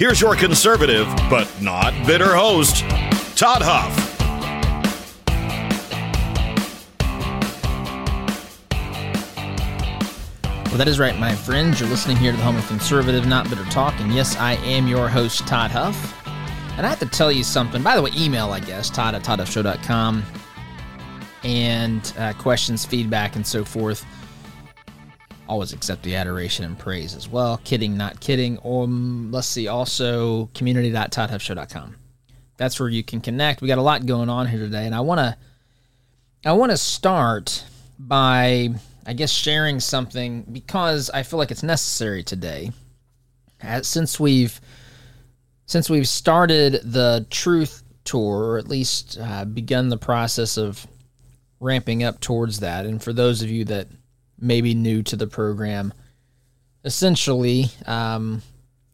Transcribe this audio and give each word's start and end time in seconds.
Here's 0.00 0.18
your 0.18 0.34
conservative, 0.34 1.06
but 1.28 1.46
not 1.60 1.92
bitter 2.06 2.34
host, 2.34 2.88
Todd 3.36 3.60
Huff. 3.60 3.94
Well, 10.68 10.78
that 10.78 10.88
is 10.88 10.98
right, 10.98 11.18
my 11.18 11.34
friends. 11.34 11.80
You're 11.80 11.90
listening 11.90 12.16
here 12.16 12.30
to 12.30 12.38
the 12.38 12.42
home 12.42 12.56
of 12.56 12.66
conservative, 12.66 13.26
not 13.26 13.50
bitter 13.50 13.66
talk. 13.66 13.92
And 14.00 14.10
yes, 14.14 14.36
I 14.36 14.54
am 14.64 14.88
your 14.88 15.06
host, 15.06 15.46
Todd 15.46 15.70
Huff. 15.70 16.26
And 16.78 16.86
I 16.86 16.88
have 16.88 17.00
to 17.00 17.06
tell 17.06 17.30
you 17.30 17.44
something. 17.44 17.82
By 17.82 17.94
the 17.94 18.00
way, 18.00 18.10
email, 18.16 18.52
I 18.52 18.60
guess, 18.60 18.88
todd 18.88 19.14
at 19.14 19.22
toddhuffshow.com. 19.22 20.24
And 21.44 22.12
uh, 22.16 22.32
questions, 22.38 22.86
feedback, 22.86 23.36
and 23.36 23.46
so 23.46 23.66
forth 23.66 24.06
always 25.50 25.72
accept 25.72 26.04
the 26.04 26.14
adoration 26.14 26.64
and 26.64 26.78
praise 26.78 27.16
as 27.16 27.28
well. 27.28 27.60
Kidding, 27.64 27.96
not 27.96 28.20
kidding. 28.20 28.56
Or 28.58 28.84
um, 28.84 29.30
let's 29.32 29.48
see, 29.48 29.66
also 29.66 30.48
community.toddhuffshow.com. 30.54 31.96
That's 32.56 32.78
where 32.78 32.88
you 32.88 33.02
can 33.02 33.20
connect. 33.20 33.60
We 33.60 33.66
got 33.66 33.78
a 33.78 33.82
lot 33.82 34.06
going 34.06 34.28
on 34.28 34.46
here 34.46 34.60
today, 34.60 34.86
and 34.86 34.94
I 34.94 35.00
want 35.00 35.18
to 35.18 35.36
I 36.44 36.52
want 36.52 36.70
to 36.70 36.76
start 36.76 37.64
by 37.98 38.70
I 39.04 39.12
guess 39.12 39.32
sharing 39.32 39.80
something 39.80 40.46
because 40.52 41.10
I 41.10 41.24
feel 41.24 41.38
like 41.38 41.50
it's 41.50 41.64
necessary 41.64 42.22
today. 42.22 42.70
As, 43.60 43.88
since 43.88 44.20
we've 44.20 44.60
since 45.66 45.90
we've 45.90 46.08
started 46.08 46.80
the 46.84 47.26
truth 47.28 47.82
tour, 48.04 48.52
or 48.52 48.58
at 48.58 48.68
least 48.68 49.18
uh, 49.20 49.44
begun 49.44 49.88
the 49.88 49.98
process 49.98 50.56
of 50.56 50.86
ramping 51.58 52.04
up 52.04 52.20
towards 52.20 52.60
that, 52.60 52.86
and 52.86 53.02
for 53.02 53.12
those 53.12 53.42
of 53.42 53.50
you 53.50 53.64
that 53.64 53.88
maybe 54.40 54.74
new 54.74 55.02
to 55.04 55.16
the 55.16 55.26
program. 55.26 55.92
Essentially, 56.84 57.66
um, 57.86 58.42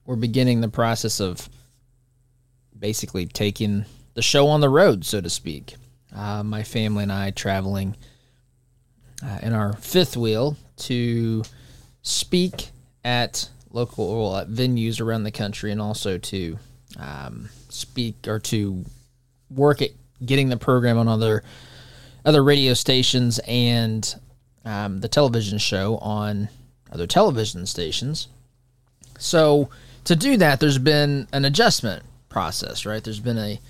we're 0.05 0.17
beginning 0.17 0.61
the 0.61 0.69
process 0.69 1.21
of 1.21 1.49
basically 2.79 3.27
taking 3.27 3.85
the 4.15 4.23
show 4.23 4.49
on 4.49 4.61
the 4.61 4.69
road, 4.69 5.05
so 5.05 5.21
to 5.21 5.31
speak. 5.31 5.75
Uh, 6.15 6.43
my 6.43 6.63
family 6.63 7.03
and 7.03 7.13
I 7.13 7.31
traveling 7.31 7.97
uh, 9.23 9.39
in 9.43 9.53
our 9.53 9.75
fifth 9.75 10.17
wheel 10.17 10.57
to 10.77 11.43
speak 12.03 12.71
at 13.05 13.49
local 13.71 14.31
well, 14.31 14.37
at 14.39 14.49
venues 14.49 15.01
around 15.01 15.25
the 15.25 15.31
country 15.31 15.71
and 15.71 15.81
also 15.81 16.19
to 16.19 16.59
um, 16.99 17.49
speak 17.69 18.27
or 18.27 18.39
to 18.39 18.85
work 19.51 19.83
at 19.83 19.91
getting 20.25 20.49
the 20.49 20.57
program 20.57 20.99
on 20.99 21.09
other 21.09 21.43
other 22.25 22.43
radio 22.43 22.75
stations 22.75 23.39
and 23.47 24.19
um, 24.67 25.01
the 25.01 25.09
television 25.09 25.57
show 25.57 25.97
on 25.99 26.51
other 26.93 27.07
television 27.07 27.65
stations. 27.65 28.29
So 29.19 29.71
to 30.05 30.17
do 30.17 30.37
that, 30.37 30.61
there's 30.61 30.79
been 30.79 31.29
an 31.33 31.47
adjustment 31.47 32.03
process, 32.29 32.85
right? 32.85 33.03
There's 33.03 33.21
been 33.21 33.39
a 33.39 33.61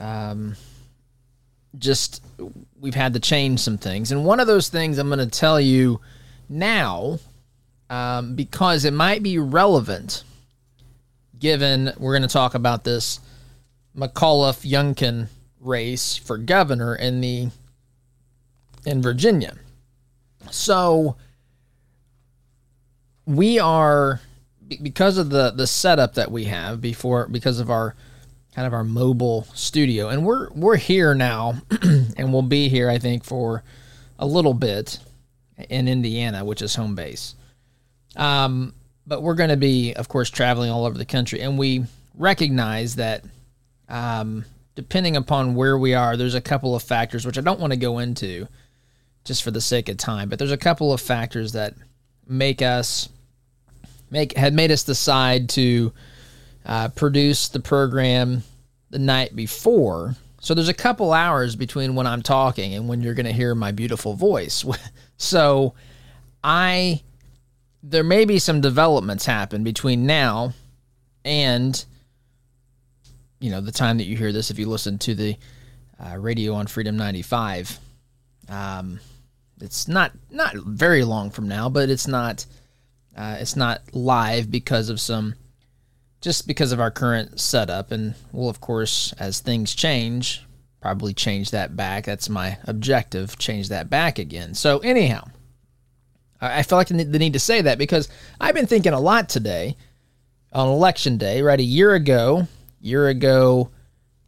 um, 0.00 0.56
just 1.78 2.22
we've 2.80 2.94
had 2.94 3.14
to 3.14 3.20
change 3.20 3.60
some 3.60 3.78
things, 3.78 4.10
and 4.10 4.24
one 4.24 4.40
of 4.40 4.46
those 4.46 4.68
things 4.68 4.98
I'm 4.98 5.08
going 5.08 5.18
to 5.20 5.26
tell 5.26 5.60
you 5.60 6.00
now 6.48 7.20
um, 7.88 8.34
because 8.34 8.84
it 8.84 8.92
might 8.92 9.22
be 9.22 9.38
relevant. 9.38 10.24
Given 11.38 11.92
we're 11.98 12.12
going 12.12 12.22
to 12.22 12.32
talk 12.32 12.54
about 12.54 12.84
this 12.84 13.18
McAuliffe 13.96 14.68
Youngkin 14.68 15.26
race 15.60 16.16
for 16.16 16.38
governor 16.38 16.94
in 16.94 17.20
the 17.20 17.50
in 18.86 19.02
Virginia. 19.02 19.56
So 20.50 21.16
we 23.26 23.58
are 23.58 24.20
because 24.80 25.18
of 25.18 25.30
the 25.30 25.50
the 25.50 25.66
setup 25.66 26.14
that 26.14 26.30
we 26.30 26.44
have 26.44 26.80
before 26.80 27.28
because 27.28 27.60
of 27.60 27.70
our 27.70 27.94
kind 28.54 28.66
of 28.66 28.72
our 28.72 28.84
mobile 28.84 29.46
studio 29.54 30.08
and 30.08 30.24
we're 30.24 30.50
we're 30.52 30.76
here 30.76 31.14
now 31.14 31.54
and 32.16 32.32
we'll 32.32 32.42
be 32.42 32.68
here 32.68 32.88
I 32.88 32.98
think 32.98 33.24
for 33.24 33.62
a 34.18 34.26
little 34.26 34.54
bit 34.54 34.98
in 35.68 35.88
Indiana 35.88 36.44
which 36.44 36.62
is 36.62 36.74
home 36.74 36.94
base. 36.94 37.34
Um 38.16 38.74
but 39.06 39.22
we're 39.22 39.34
going 39.34 39.50
to 39.50 39.56
be 39.56 39.94
of 39.94 40.08
course 40.08 40.30
traveling 40.30 40.70
all 40.70 40.86
over 40.86 40.96
the 40.96 41.04
country 41.04 41.40
and 41.40 41.58
we 41.58 41.84
recognize 42.14 42.96
that 42.96 43.24
um 43.88 44.44
depending 44.74 45.16
upon 45.16 45.54
where 45.54 45.76
we 45.76 45.94
are 45.94 46.16
there's 46.16 46.34
a 46.34 46.40
couple 46.40 46.74
of 46.74 46.82
factors 46.82 47.26
which 47.26 47.38
I 47.38 47.42
don't 47.42 47.60
want 47.60 47.72
to 47.72 47.78
go 47.78 47.98
into 47.98 48.48
just 49.24 49.42
for 49.42 49.50
the 49.50 49.60
sake 49.60 49.88
of 49.88 49.96
time. 49.96 50.28
But 50.28 50.38
there's 50.38 50.52
a 50.52 50.56
couple 50.56 50.92
of 50.92 51.00
factors 51.00 51.52
that 51.52 51.74
make 52.26 52.62
us 52.62 53.08
make 54.10 54.36
had 54.36 54.54
made 54.54 54.70
us 54.70 54.82
decide 54.82 55.48
to 55.50 55.92
uh, 56.64 56.88
produce 56.90 57.48
the 57.48 57.60
program 57.60 58.42
the 58.90 58.98
night 58.98 59.34
before. 59.34 60.14
So 60.40 60.54
there's 60.54 60.68
a 60.68 60.74
couple 60.74 61.12
hours 61.12 61.56
between 61.56 61.94
when 61.94 62.06
I'm 62.06 62.22
talking 62.22 62.74
and 62.74 62.88
when 62.88 63.00
you're 63.00 63.14
going 63.14 63.26
to 63.26 63.32
hear 63.32 63.54
my 63.54 63.72
beautiful 63.72 64.14
voice. 64.14 64.64
so 65.16 65.74
I 66.42 67.02
there 67.82 68.04
may 68.04 68.24
be 68.24 68.38
some 68.38 68.60
developments 68.60 69.26
happen 69.26 69.64
between 69.64 70.06
now 70.06 70.52
and 71.24 71.84
you 73.40 73.50
know 73.50 73.60
the 73.60 73.72
time 73.72 73.98
that 73.98 74.04
you 74.04 74.16
hear 74.16 74.32
this 74.32 74.50
if 74.50 74.58
you 74.58 74.68
listen 74.68 74.98
to 74.98 75.14
the 75.14 75.36
uh, 75.98 76.16
radio 76.16 76.54
on 76.54 76.66
Freedom 76.66 76.96
95 76.96 77.78
um, 78.48 79.00
it's 79.62 79.86
not 79.86 80.12
not 80.30 80.54
very 80.56 81.04
long 81.04 81.30
from 81.30 81.48
now, 81.48 81.68
but 81.68 81.88
it's 81.88 82.08
not 82.08 82.44
uh, 83.16 83.36
it's 83.38 83.56
not 83.56 83.80
live 83.92 84.50
because 84.50 84.88
of 84.88 85.00
some 85.00 85.34
just 86.20 86.46
because 86.46 86.72
of 86.72 86.80
our 86.80 86.90
current 86.90 87.40
setup, 87.40 87.92
and 87.92 88.14
we'll 88.32 88.48
of 88.48 88.60
course 88.60 89.12
as 89.18 89.40
things 89.40 89.74
change, 89.74 90.44
probably 90.80 91.14
change 91.14 91.52
that 91.52 91.76
back. 91.76 92.04
That's 92.04 92.28
my 92.28 92.58
objective, 92.64 93.38
change 93.38 93.68
that 93.68 93.88
back 93.88 94.18
again. 94.18 94.54
So 94.54 94.80
anyhow, 94.80 95.28
I 96.40 96.64
feel 96.64 96.78
like 96.78 96.88
the 96.88 97.04
need 97.04 97.34
to 97.34 97.38
say 97.38 97.62
that 97.62 97.78
because 97.78 98.08
I've 98.40 98.54
been 98.54 98.66
thinking 98.66 98.92
a 98.92 99.00
lot 99.00 99.28
today 99.28 99.76
on 100.52 100.68
election 100.68 101.18
day, 101.18 101.40
right? 101.40 101.60
A 101.60 101.64
year 101.64 101.94
ago, 101.94 102.48
year 102.80 103.06
ago, 103.06 103.70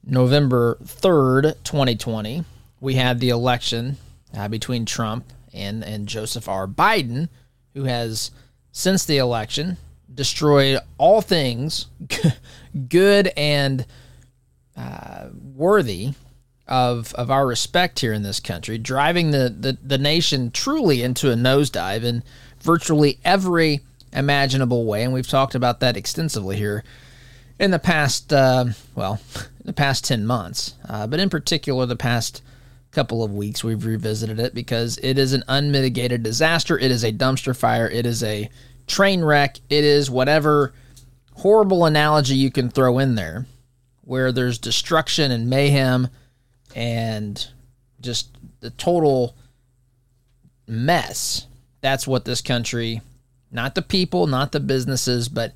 November 0.05 0.79
3rd, 0.85 1.57
2020, 1.65 2.45
we 2.81 2.95
had 2.95 3.19
the 3.19 3.31
election 3.31 3.97
uh, 4.37 4.49
between 4.49 4.85
Trump 4.85 5.25
and, 5.53 5.85
and 5.85 6.09
Joseph 6.09 6.49
R. 6.49 6.67
Biden, 6.67 7.29
who 7.75 7.85
has, 7.85 8.31
since 8.73 9.05
the 9.05 9.19
election, 9.19 9.77
destroyed 10.13 10.79
all 10.99 11.21
things 11.21 11.87
good 12.89 13.33
and 13.37 13.87
uh, 14.77 15.29
worthy 15.55 16.15
of, 16.67 17.15
of 17.15 17.31
our 17.31 17.47
respect 17.47 18.01
here 18.01 18.13
in 18.13 18.23
this 18.23 18.41
country, 18.41 18.79
driving 18.79 19.31
the, 19.31 19.55
the, 19.57 19.79
the 19.83 19.99
nation 19.99 20.51
truly 20.51 21.03
into 21.03 21.31
a 21.31 21.35
nosedive 21.35 22.05
in 22.05 22.23
virtually 22.61 23.19
every 23.25 23.81
imaginable 24.13 24.85
way. 24.87 25.03
And 25.03 25.13
we've 25.13 25.29
talked 25.29 25.55
about 25.55 25.81
that 25.81 25.97
extensively 25.97 26.57
here 26.57 26.85
in 27.59 27.71
the 27.71 27.79
past, 27.79 28.33
uh, 28.33 28.67
well, 28.95 29.21
the 29.65 29.73
past 29.73 30.05
10 30.05 30.27
months, 30.27 30.75
uh, 30.89 31.07
but 31.07 31.21
in 31.21 31.31
particular, 31.31 31.87
the 31.87 31.97
past 31.97 32.43
couple 32.95 33.25
of 33.25 33.35
weeks 33.35 33.65
we've 33.65 33.85
revisited 33.85 34.39
it 34.39 34.55
because 34.55 34.99
it 35.03 35.19
is 35.19 35.33
an 35.33 35.43
unmitigated 35.49 36.23
disaster. 36.23 36.79
It 36.79 36.91
is 36.91 37.05
a 37.05 37.13
dumpster 37.13 37.57
fire. 37.57 37.89
It 37.89 38.07
is 38.07 38.23
a 38.23 38.49
train 38.87 39.25
wreck. 39.25 39.59
It 39.69 39.85
is 39.85 40.11
whatever 40.11 40.73
horrible 41.35 41.85
analogy 41.85 42.37
you 42.37 42.51
can 42.51 42.71
throw 42.71 42.99
in 42.99 43.17
there 43.17 43.47
where 44.03 44.33
there's 44.33 44.59
destruction 44.59 45.31
and 45.31 45.49
mayhem 45.49 46.09
and 46.75 47.49
just 48.01 48.37
the 48.61 48.71
total 48.71 49.35
mess. 50.67 51.47
That's 51.81 52.07
what 52.07 52.25
this 52.25 52.41
country, 52.41 53.01
not 53.51 53.75
the 53.75 53.83
people, 53.83 54.27
not 54.27 54.53
the 54.53 54.61
businesses, 54.61 55.29
but 55.29 55.53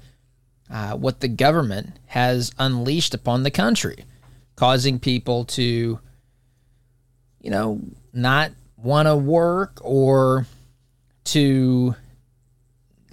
uh, 0.71 0.95
what 0.97 1.21
the 1.21 1.29
government 1.29 1.99
has 2.07 2.53
unleashed 2.59 3.15
upon 3.15 3.43
the 3.43 3.51
country, 3.51 4.05
causing 4.57 4.99
people 4.99 5.45
to 5.45 5.99
you 7.41 7.51
know, 7.51 7.81
not 8.13 8.53
want 8.77 9.07
to 9.07 9.17
work 9.17 9.79
or 9.83 10.47
to 11.25 11.95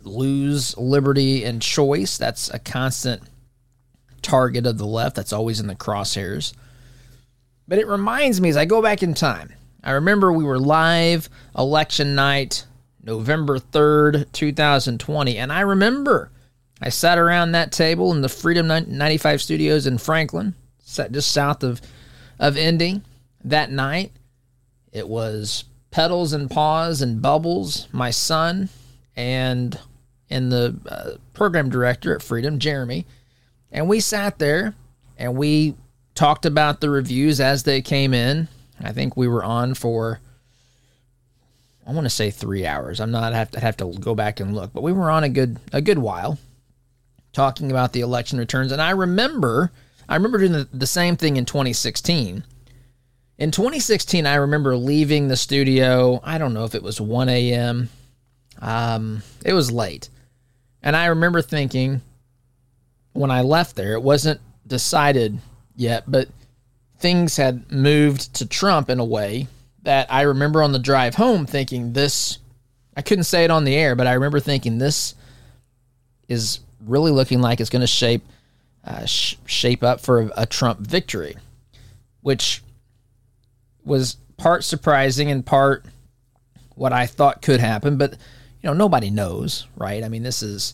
lose 0.04 0.78
liberty 0.78 1.44
and 1.44 1.62
choice. 1.62 2.18
That's 2.18 2.50
a 2.50 2.60
constant 2.60 3.24
target 4.22 4.66
of 4.66 4.78
the 4.78 4.86
left 4.86 5.16
that's 5.16 5.34
always 5.34 5.60
in 5.60 5.68
the 5.68 5.76
crosshairs. 5.76 6.54
But 7.68 7.80
it 7.80 7.88
reminds 7.88 8.40
me 8.40 8.50
as 8.50 8.58
I 8.58 8.66
go 8.66 8.82
back 8.82 9.04
in 9.04 9.14
time. 9.14 9.54
I 9.84 9.92
remember 9.92 10.32
we 10.32 10.44
were 10.44 10.60
live 10.60 11.30
election 11.58 12.16
night, 12.16 12.66
November 13.04 13.60
3rd, 13.60 14.32
2020. 14.32 15.38
And 15.38 15.52
I 15.52 15.62
remember 15.62 16.32
I 16.82 16.90
sat 16.90 17.18
around 17.18 17.52
that 17.52 17.72
table 17.72 18.12
in 18.12 18.22
the 18.22 18.30
Freedom 18.30 18.68
95 18.68 19.42
studios 19.42 19.88
in 19.88 19.98
Franklin, 19.98 20.56
just 20.86 21.32
south 21.32 21.64
of, 21.64 21.82
of 22.40 22.58
Indy 22.58 23.02
that 23.46 23.72
night. 23.72 24.12
It 24.92 25.08
was 25.08 25.66
Petals 25.92 26.34
and 26.34 26.50
Paws 26.50 27.02
and 27.02 27.22
Bubbles, 27.22 27.88
my 27.92 28.12
son, 28.12 28.70
and 29.16 29.80
and 30.30 30.52
the 30.52 30.78
uh, 30.90 31.12
program 31.34 31.70
director 31.70 32.16
at 32.16 32.22
Freedom, 32.22 32.60
Jeremy. 32.60 33.06
And 33.72 33.88
we 33.88 34.00
sat 34.00 34.40
there 34.40 34.74
and 35.18 35.36
we 35.36 35.76
talked 36.16 36.46
about 36.46 36.82
the 36.82 36.90
reviews 36.90 37.40
as 37.40 37.64
they 37.64 37.82
came 37.82 38.14
in. 38.14 38.48
I 38.82 38.92
think 38.92 39.16
we 39.16 39.28
were 39.28 39.44
on 39.44 39.74
for 39.74 40.20
I 41.88 41.92
want 41.92 42.06
to 42.06 42.10
say 42.10 42.32
three 42.32 42.66
hours. 42.66 43.00
I'm 43.00 43.12
not 43.12 43.34
have 43.34 43.52
to 43.52 43.60
have 43.60 43.78
to 43.78 43.94
go 44.00 44.16
back 44.16 44.40
and 44.40 44.56
look, 44.56 44.74
but 44.74 44.82
we 44.82 44.92
were 44.92 45.12
on 45.12 45.24
a 45.24 45.30
good 45.30 45.60
a 45.72 45.82
good 45.82 46.00
while 46.00 46.40
talking 47.32 47.70
about 47.70 47.94
the 47.94 48.02
election 48.02 48.40
returns. 48.40 48.72
And 48.72 48.82
I 48.82 48.92
remember 48.92 49.72
I 50.10 50.16
remember 50.16 50.40
doing 50.40 50.52
the, 50.54 50.68
the 50.74 50.88
same 50.88 51.16
thing 51.16 51.38
in 51.38 51.46
2016. 51.46 52.44
In 53.38 53.52
2016, 53.52 54.26
I 54.26 54.36
remember 54.36 54.78
leaving 54.78 55.28
the 55.28 55.36
studio. 55.36 56.22
I 56.24 56.38
don't 56.38 56.54
know 56.54 56.64
if 56.64 56.74
it 56.74 56.84
was 56.84 57.02
1 57.02 57.28
a.m. 57.28 57.90
Um, 58.62 59.24
it 59.44 59.54
was 59.54 59.72
late. 59.72 60.10
And 60.82 60.96
I 60.96 61.08
remember 61.08 61.42
thinking 61.42 62.02
when 63.12 63.32
I 63.32 63.42
left 63.42 63.76
there, 63.76 63.94
it 63.94 64.02
wasn't 64.02 64.40
decided 64.66 65.40
yet, 65.76 66.04
but 66.08 66.30
things 67.00 67.36
had 67.36 67.72
moved 67.72 68.34
to 68.36 68.46
Trump 68.46 68.90
in 68.90 69.00
a 69.00 69.06
way 69.06 69.48
that 69.84 70.12
I 70.12 70.22
remember 70.22 70.64
on 70.64 70.72
the 70.72 70.80
drive 70.80 71.16
home 71.16 71.46
thinking 71.46 71.94
this 71.94 72.40
I 72.98 73.02
couldn't 73.02 73.26
say 73.26 73.44
it 73.44 73.52
on 73.52 73.66
the 73.66 73.76
air, 73.76 73.96
but 73.96 74.08
I 74.08 74.14
remember 74.14 74.40
thinking 74.40 74.78
this 74.78 75.16
is 76.30 76.62
really 76.80 77.12
looking 77.12 77.42
like 77.42 77.60
it's 77.60 77.70
going 77.70 77.82
to 77.82 77.88
shape 77.88 78.24
uh, 78.86 79.06
sh- 79.06 79.36
shape 79.46 79.84
up 79.84 80.00
for 80.00 80.22
a, 80.22 80.32
a 80.38 80.46
Trump 80.46 80.80
victory, 80.80 81.36
which 82.22 82.64
was 83.86 84.18
part 84.38 84.64
surprising 84.64 85.32
and 85.32 85.46
part 85.46 85.86
what 86.76 86.92
I 86.92 87.06
thought 87.06 87.42
could 87.42 87.60
happen, 87.60 87.98
but 87.98 88.12
you 88.14 88.70
know 88.70 88.74
nobody 88.74 89.10
knows, 89.10 89.68
right? 89.76 90.04
I 90.04 90.10
mean, 90.10 90.24
this 90.24 90.44
is 90.44 90.74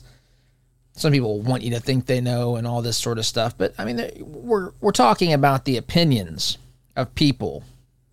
some 0.93 1.11
people 1.11 1.41
want 1.41 1.63
you 1.63 1.71
to 1.71 1.79
think 1.79 2.05
they 2.05 2.21
know 2.21 2.55
and 2.55 2.67
all 2.67 2.81
this 2.81 2.97
sort 2.97 3.17
of 3.17 3.25
stuff, 3.25 3.57
but 3.57 3.73
I 3.77 3.85
mean, 3.85 4.11
we're 4.19 4.71
we're 4.81 4.91
talking 4.91 5.33
about 5.33 5.65
the 5.65 5.77
opinions 5.77 6.57
of 6.95 7.13
people, 7.15 7.63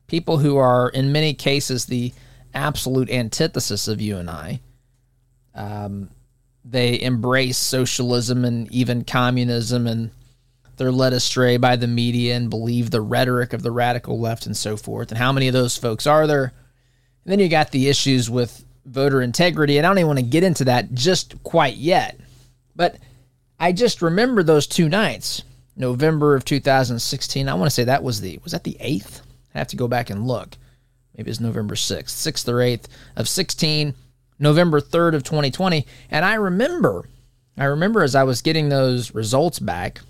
people 0.07 0.39
who 0.39 0.57
are 0.57 0.89
in 0.91 1.13
many 1.13 1.35
cases 1.35 1.87
the 1.87 2.13
absolute 2.55 3.11
antithesis 3.11 3.89
of 3.89 4.01
you 4.01 4.17
and 4.17 4.31
I. 4.31 4.61
Um, 5.55 6.11
they 6.65 7.01
embrace 7.01 7.57
socialism 7.57 8.45
and 8.45 8.71
even 8.71 9.05
communism, 9.05 9.87
and 9.87 10.11
they're 10.79 10.93
led 10.93 11.13
astray 11.13 11.57
by 11.57 11.77
the 11.77 11.87
media 11.87 12.37
and 12.37 12.49
believe 12.49 12.91
the 12.91 13.01
rhetoric 13.01 13.53
of 13.53 13.63
the 13.63 13.71
radical 13.71 14.19
left 14.19 14.47
and 14.47 14.57
so 14.57 14.77
forth. 14.77 15.11
And 15.11 15.19
how 15.19 15.33
many 15.33 15.49
of 15.49 15.53
those 15.53 15.77
folks 15.77 16.07
are 16.07 16.27
there? 16.27 16.53
And 17.25 17.33
then 17.33 17.41
you 17.41 17.49
got 17.49 17.71
the 17.71 17.89
issues 17.89 18.31
with 18.31 18.65
voter 18.87 19.21
integrity, 19.21 19.77
and 19.77 19.87
I 19.87 19.91
don't 19.91 19.99
even 19.99 20.07
want 20.07 20.19
to 20.21 20.25
get 20.25 20.45
into 20.45 20.65
that 20.65 20.95
just 20.95 21.43
quite 21.43 21.77
yet. 21.77 22.19
But 22.75 22.97
I 23.61 23.73
just 23.73 24.01
remember 24.01 24.43
those 24.43 24.67
two 24.67 24.89
nights, 24.89 25.43
November 25.77 26.35
of 26.35 26.45
2016. 26.45 27.49
I 27.49 27.55
want 27.55 27.67
to 27.67 27.75
say 27.75 27.85
that 27.85 28.03
was 28.03 28.21
the 28.21 28.39
was 28.43 28.53
that 28.53 28.65
the 28.65 28.77
eighth? 28.81 29.23
I 29.55 29.59
have 29.59 29.69
to 29.69 29.77
go 29.77 29.89
back 29.89 30.11
and 30.11 30.27
look. 30.27 30.57
Maybe 31.17 31.31
it's 31.31 31.41
November 31.41 31.75
6th, 31.75 32.05
6th 32.05 32.49
or 32.49 32.59
8th 32.59 32.85
of 33.17 33.29
16, 33.29 33.95
November 34.39 34.81
3rd 34.81 35.17
of 35.17 35.25
2020. 35.25 35.85
And 36.13 36.25
I 36.25 36.35
remember, 36.35 37.09
I 37.57 37.65
remember 37.65 38.05
as 38.05 38.15
I 38.15 38.23
was 38.23 38.41
getting 38.41 38.69
those 38.69 39.13
results 39.15 39.59
back 39.59 40.01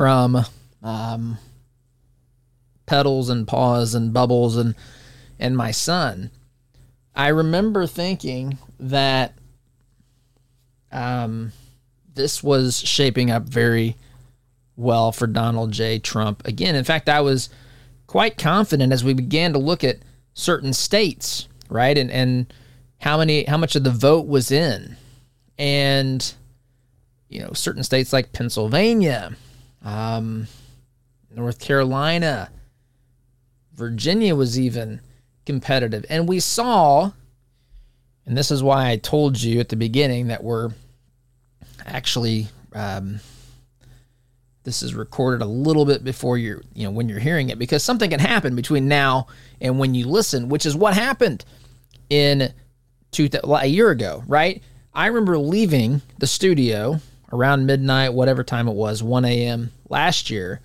from 0.00 0.46
um, 0.82 1.36
Petals 2.86 3.28
and 3.28 3.46
Paws 3.46 3.94
and 3.94 4.14
Bubbles 4.14 4.56
and 4.56 4.74
and 5.38 5.54
my 5.54 5.72
son, 5.72 6.30
I 7.14 7.28
remember 7.28 7.86
thinking 7.86 8.56
that 8.78 9.34
um, 10.90 11.52
this 12.14 12.42
was 12.42 12.80
shaping 12.80 13.30
up 13.30 13.42
very 13.42 13.94
well 14.74 15.12
for 15.12 15.26
Donald 15.26 15.72
J. 15.72 15.98
Trump 15.98 16.46
again. 16.46 16.76
In 16.76 16.84
fact, 16.84 17.10
I 17.10 17.20
was 17.20 17.50
quite 18.06 18.38
confident 18.38 18.94
as 18.94 19.04
we 19.04 19.12
began 19.12 19.52
to 19.52 19.58
look 19.58 19.84
at 19.84 19.98
certain 20.32 20.72
states, 20.72 21.46
right, 21.68 21.98
and 21.98 22.10
and 22.10 22.50
how 23.00 23.18
many 23.18 23.44
how 23.44 23.58
much 23.58 23.76
of 23.76 23.84
the 23.84 23.90
vote 23.90 24.26
was 24.26 24.50
in, 24.50 24.96
and 25.58 26.32
you 27.28 27.42
know 27.42 27.52
certain 27.52 27.84
states 27.84 28.14
like 28.14 28.32
Pennsylvania, 28.32 29.36
um, 29.82 30.46
North 31.34 31.58
Carolina, 31.58 32.50
Virginia 33.74 34.34
was 34.34 34.58
even 34.58 35.00
competitive, 35.46 36.04
and 36.08 36.28
we 36.28 36.40
saw 36.40 37.12
and 38.30 38.38
this 38.38 38.52
is 38.52 38.62
why 38.62 38.88
I 38.88 38.96
told 38.96 39.42
you 39.42 39.58
at 39.58 39.70
the 39.70 39.76
beginning 39.76 40.28
that 40.28 40.44
we're 40.44 40.70
actually 41.84 42.46
um, 42.72 43.18
this 44.62 44.84
is 44.84 44.94
recorded 44.94 45.42
a 45.42 45.48
little 45.48 45.84
bit 45.84 46.04
before 46.04 46.38
you're 46.38 46.62
you 46.72 46.84
know 46.84 46.92
when 46.92 47.08
you're 47.08 47.18
hearing 47.18 47.50
it 47.50 47.58
because 47.58 47.82
something 47.82 48.08
can 48.08 48.20
happen 48.20 48.54
between 48.54 48.86
now 48.86 49.26
and 49.60 49.80
when 49.80 49.94
you 49.94 50.06
listen, 50.06 50.48
which 50.48 50.64
is 50.64 50.76
what 50.76 50.94
happened 50.94 51.44
in 52.08 52.52
two 53.10 53.28
a 53.44 53.66
year 53.66 53.90
ago, 53.90 54.22
right? 54.28 54.62
I 54.94 55.06
remember 55.06 55.36
leaving 55.36 56.00
the 56.18 56.28
studio 56.28 57.00
around 57.32 57.66
midnight, 57.66 58.12
whatever 58.12 58.42
time 58.42 58.68
it 58.68 58.74
was, 58.74 59.02
1 59.02 59.24
a.m. 59.24 59.72
last 59.88 60.30
year, 60.30 60.60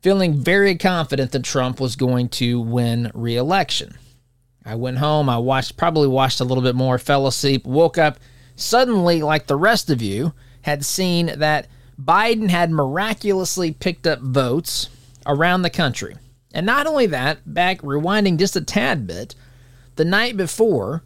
feeling 0.00 0.34
very 0.34 0.76
confident 0.76 1.32
that 1.32 1.44
Trump 1.44 1.80
was 1.80 1.96
going 1.96 2.28
to 2.28 2.60
win 2.60 3.10
re-election. 3.14 3.96
I 4.64 4.74
went 4.76 4.98
home. 4.98 5.28
I 5.28 5.38
watched, 5.38 5.76
probably 5.76 6.08
watched 6.08 6.40
a 6.40 6.44
little 6.44 6.62
bit 6.62 6.74
more, 6.74 6.98
fell 6.98 7.26
asleep, 7.26 7.64
woke 7.64 7.98
up. 7.98 8.18
Suddenly, 8.56 9.22
like 9.22 9.46
the 9.46 9.56
rest 9.56 9.90
of 9.90 10.00
you, 10.00 10.34
had 10.62 10.84
seen 10.84 11.26
that 11.38 11.66
Biden 12.00 12.48
had 12.48 12.70
miraculously 12.70 13.72
picked 13.72 14.06
up 14.06 14.20
votes 14.20 14.88
around 15.26 15.62
the 15.62 15.70
country. 15.70 16.16
And 16.54 16.66
not 16.66 16.86
only 16.86 17.06
that, 17.06 17.38
back 17.52 17.80
rewinding 17.80 18.38
just 18.38 18.56
a 18.56 18.60
tad 18.60 19.06
bit, 19.06 19.34
the 19.96 20.04
night 20.04 20.36
before, 20.36 21.02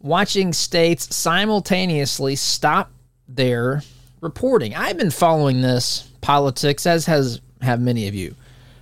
watching 0.00 0.52
states 0.52 1.14
simultaneously 1.14 2.36
stop 2.36 2.92
their 3.28 3.82
reporting. 4.22 4.74
I've 4.74 4.96
been 4.96 5.10
following 5.10 5.60
this 5.60 6.08
politics, 6.22 6.86
as 6.86 7.04
has 7.06 7.42
have 7.60 7.80
many 7.80 8.08
of 8.08 8.14
you, 8.14 8.34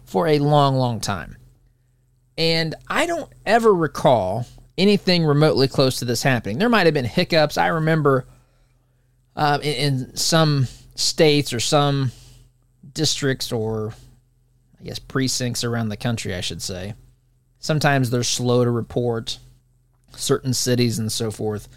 for 0.05 0.29
a 0.29 0.39
long, 0.39 0.77
long 0.77 1.01
time. 1.01 1.37
And 2.39 2.75
I 2.89 3.07
don't 3.07 3.31
ever 3.45 3.75
recall 3.75 4.47
anything 4.79 5.25
remotely 5.25 5.67
close 5.67 5.99
to 5.99 6.05
this 6.05 6.23
happening. 6.23 6.59
There 6.59 6.69
might 6.69 6.87
have 6.87 6.95
been 6.95 7.05
hiccups. 7.05 7.59
I 7.59 7.69
remember 7.69 8.27
uh, 9.35 9.59
in, 9.63 9.75
in 9.75 10.17
some 10.17 10.69
states 10.95 11.53
or 11.53 11.61
some 11.61 12.13
districts 12.93 13.51
or 13.51 13.93
I 14.81 14.85
guess 14.85 14.99
precincts 14.99 15.65
around 15.65 15.89
the 15.89 15.97
country, 15.97 16.35
I 16.35 16.41
should 16.41 16.63
say. 16.63 16.95
Sometimes 17.59 18.11
they're 18.11 18.23
slow 18.23 18.65
to 18.65 18.71
report 18.71 19.39
certain 20.17 20.55
cities 20.55 20.99
and 20.99 21.11
so 21.11 21.31
forth. 21.31 21.69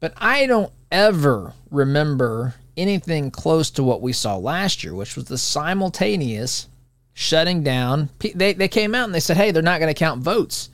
But 0.00 0.14
I 0.16 0.46
don't 0.46 0.72
ever 0.90 1.54
remember 1.70 2.54
anything 2.76 3.30
close 3.30 3.70
to 3.70 3.82
what 3.82 4.02
we 4.02 4.12
saw 4.12 4.36
last 4.36 4.84
year, 4.84 4.94
which 4.94 5.16
was 5.16 5.26
the 5.26 5.38
simultaneous 5.38 6.68
shutting 7.14 7.62
down. 7.62 8.10
They, 8.34 8.52
they 8.52 8.68
came 8.68 8.94
out 8.94 9.04
and 9.04 9.14
they 9.14 9.20
said, 9.20 9.36
hey, 9.36 9.50
they're 9.50 9.62
not 9.62 9.80
going 9.80 9.92
to 9.92 9.98
count 9.98 10.22
votes 10.22 10.70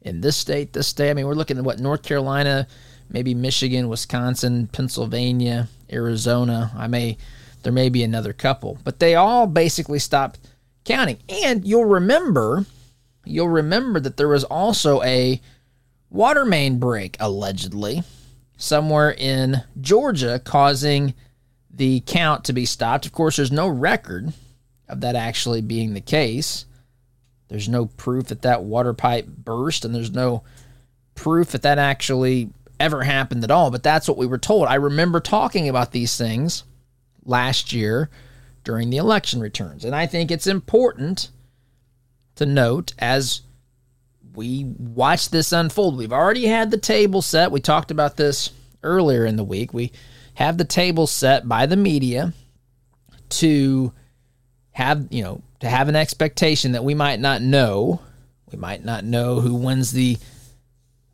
in 0.00 0.20
this 0.20 0.36
state, 0.36 0.72
this 0.72 0.88
state. 0.88 1.10
I 1.10 1.14
mean, 1.14 1.26
we're 1.26 1.34
looking 1.34 1.58
at 1.58 1.64
what 1.64 1.78
North 1.78 2.02
Carolina, 2.02 2.66
maybe 3.10 3.34
Michigan, 3.34 3.88
Wisconsin, 3.88 4.68
Pennsylvania, 4.68 5.68
Arizona. 5.92 6.72
I 6.76 6.86
may, 6.86 7.18
there 7.62 7.72
may 7.72 7.88
be 7.88 8.02
another 8.02 8.32
couple, 8.32 8.78
but 8.84 8.98
they 8.98 9.14
all 9.14 9.46
basically 9.46 9.98
stopped 9.98 10.40
counting. 10.84 11.18
And 11.28 11.64
you'll 11.66 11.84
remember, 11.84 12.64
you'll 13.24 13.48
remember 13.48 14.00
that 14.00 14.16
there 14.16 14.28
was 14.28 14.44
also 14.44 15.02
a 15.02 15.40
water 16.10 16.44
main 16.44 16.78
break 16.78 17.16
allegedly 17.20 18.02
somewhere 18.56 19.12
in 19.12 19.62
Georgia 19.80 20.40
causing 20.42 21.14
the 21.72 22.00
count 22.00 22.44
to 22.44 22.52
be 22.52 22.66
stopped. 22.66 23.06
Of 23.06 23.12
course, 23.12 23.36
there's 23.36 23.52
no 23.52 23.68
record 23.68 24.32
of 24.88 25.00
that 25.00 25.16
actually 25.16 25.62
being 25.62 25.94
the 25.94 26.00
case. 26.00 26.66
There's 27.48 27.68
no 27.68 27.86
proof 27.86 28.26
that 28.26 28.42
that 28.42 28.64
water 28.64 28.94
pipe 28.94 29.26
burst, 29.26 29.84
and 29.84 29.94
there's 29.94 30.10
no 30.10 30.42
proof 31.14 31.52
that 31.52 31.62
that 31.62 31.78
actually 31.78 32.50
ever 32.80 33.02
happened 33.02 33.44
at 33.44 33.50
all. 33.50 33.70
But 33.70 33.82
that's 33.82 34.08
what 34.08 34.16
we 34.16 34.26
were 34.26 34.38
told. 34.38 34.66
I 34.66 34.74
remember 34.74 35.20
talking 35.20 35.68
about 35.68 35.92
these 35.92 36.16
things 36.16 36.64
last 37.24 37.72
year 37.72 38.10
during 38.64 38.90
the 38.90 38.96
election 38.96 39.40
returns. 39.40 39.84
And 39.84 39.94
I 39.94 40.06
think 40.06 40.30
it's 40.30 40.46
important 40.46 41.30
to 42.36 42.46
note 42.46 42.94
as 42.98 43.42
we 44.34 44.64
watch 44.78 45.30
this 45.30 45.52
unfold. 45.52 45.96
We've 45.96 46.12
already 46.12 46.46
had 46.46 46.70
the 46.70 46.78
table 46.78 47.22
set. 47.22 47.52
We 47.52 47.60
talked 47.60 47.90
about 47.90 48.16
this 48.16 48.50
earlier 48.82 49.24
in 49.24 49.36
the 49.36 49.44
week. 49.44 49.74
We 49.74 49.92
have 50.34 50.58
the 50.58 50.64
table 50.64 51.06
set 51.06 51.48
by 51.48 51.66
the 51.66 51.76
media 51.76 52.32
to 53.28 53.92
have, 54.72 55.06
you 55.10 55.22
know, 55.22 55.42
to 55.60 55.68
have 55.68 55.88
an 55.88 55.96
expectation 55.96 56.72
that 56.72 56.84
we 56.84 56.94
might 56.94 57.20
not 57.20 57.42
know. 57.42 58.00
We 58.50 58.58
might 58.58 58.84
not 58.84 59.04
know 59.04 59.40
who 59.40 59.54
wins 59.54 59.92
the 59.92 60.18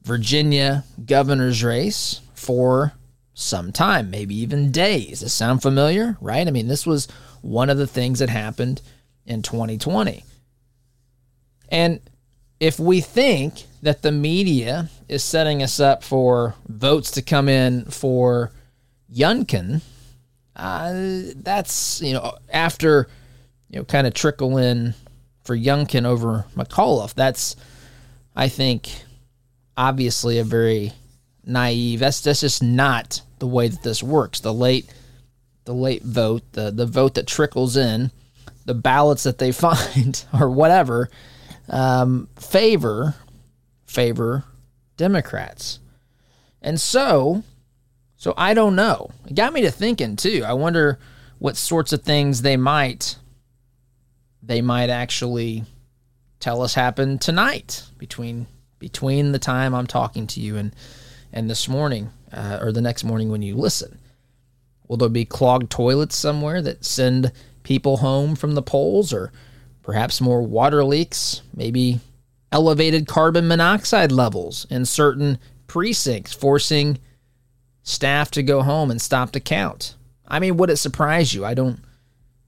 Virginia 0.03 0.85
governor's 1.05 1.63
race 1.63 2.21
for 2.35 2.95
some 3.35 3.73
time, 3.73 4.11
maybe 4.11 4.35
even 4.37 4.73
days. 4.73 5.21
Does 5.21 5.33
sound 5.33 5.63
familiar? 5.63 6.17
Right? 6.21 6.47
I 6.47 6.51
mean, 6.51 6.69
this 6.69 6.87
was 6.87 7.07
one 7.43 7.71
of 7.71 7.79
the 7.79 7.87
things 7.87 8.19
that 8.19 8.29
happened 8.29 8.83
in 9.27 9.43
2020. 9.43 10.25
And 11.69 12.01
if 12.59 12.81
we 12.81 13.01
think 13.01 13.65
that 13.83 14.03
the 14.03 14.11
media 14.11 14.89
is 15.09 15.23
setting 15.23 15.63
us 15.63 15.79
up 15.79 16.03
for 16.03 16.55
votes 16.67 17.13
to 17.13 17.23
come 17.23 17.49
in 17.49 17.85
for 17.85 18.51
Youngkin, 19.13 19.83
uh, 20.57 20.93
that's 21.37 22.01
you 22.03 22.13
know 22.13 22.37
after 22.51 23.09
you 23.69 23.79
know 23.79 23.85
kind 23.85 24.07
of 24.07 24.15
trickle 24.15 24.59
in 24.59 24.95
for 25.45 25.57
Youngkin 25.57 26.05
over 26.05 26.45
McAuliffe. 26.57 27.15
That's 27.15 27.57
I 28.37 28.49
think 28.49 28.91
obviously 29.77 30.39
a 30.39 30.45
very 30.45 30.93
naive. 31.45 32.01
That's 32.01 32.21
that's 32.21 32.41
just 32.41 32.63
not 32.63 33.23
the 33.39 33.47
way 33.47 33.69
that 33.69 33.83
this 33.83 34.03
works. 34.03 34.41
The 34.41 34.53
late 34.55 34.93
the 35.65 35.75
late 35.75 36.03
vote, 36.03 36.43
the 36.53 36.71
the 36.71 36.87
vote 36.87 37.15
that 37.15 37.27
trickles 37.27 37.77
in, 37.77 38.11
the 38.65 38.75
ballots 38.75 39.23
that 39.23 39.39
they 39.39 39.53
find 39.53 40.25
or 40.39 40.51
whatever 40.51 41.11
um, 41.69 42.29
favor 42.37 43.15
favor 43.87 44.45
Democrats. 44.97 45.79
And 46.61 46.81
so, 46.81 47.45
so 48.19 48.35
I 48.37 48.53
don't 48.53 48.77
know. 48.77 49.11
It 49.27 49.35
got 49.35 49.53
me 49.53 49.63
to 49.63 49.71
thinking 49.71 50.17
too. 50.17 50.45
I 50.45 50.53
wonder 50.53 50.99
what 51.39 51.57
sorts 51.57 51.93
of 51.93 52.03
things 52.03 52.43
they 52.43 52.57
might 52.57 53.17
they 54.43 54.61
might 54.61 54.91
actually 54.91 55.65
tell 56.41 56.63
us 56.63 56.75
happen 56.75 57.19
tonight 57.19 57.85
between 57.97 58.47
between 58.79 59.33
the 59.33 59.39
time 59.39 59.75
I'm 59.75 59.87
talking 59.87 60.27
to 60.29 60.41
you 60.41 60.57
and 60.57 60.75
and 61.33 61.49
this 61.49 61.69
morning 61.69 62.11
uh, 62.33 62.59
or 62.61 62.73
the 62.73 62.81
next 62.81 63.05
morning 63.05 63.31
when 63.31 63.43
you 63.43 63.55
listen. 63.55 63.99
Will 64.89 64.97
there 64.97 65.09
be 65.09 65.25
clogged 65.25 65.71
toilets 65.71 66.17
somewhere 66.17 66.61
that 66.63 66.85
send 66.85 67.31
people 67.63 67.99
home 67.99 68.35
from 68.35 68.55
the 68.55 68.63
polls 68.63 69.13
or 69.13 69.33
perhaps 69.83 70.21
more 70.21 70.43
water 70.43 70.83
leaks, 70.83 71.43
maybe 71.55 72.01
elevated 72.51 73.07
carbon 73.07 73.47
monoxide 73.47 74.11
levels 74.11 74.67
in 74.71 74.87
certain 74.87 75.39
precincts, 75.67 76.33
forcing 76.33 76.99
staff 77.89 78.31
to 78.33 78.43
go 78.43 78.63
home 78.63 78.91
and 78.91 79.01
stop 79.01 79.33
the 79.33 79.41
count. 79.41 79.95
I 80.27 80.41
mean, 80.41 80.59
would 80.59 80.71
it 80.71 80.77
surprise 80.77 81.33
you? 81.33 81.45
I 81.45 81.55
don't, 81.55 81.81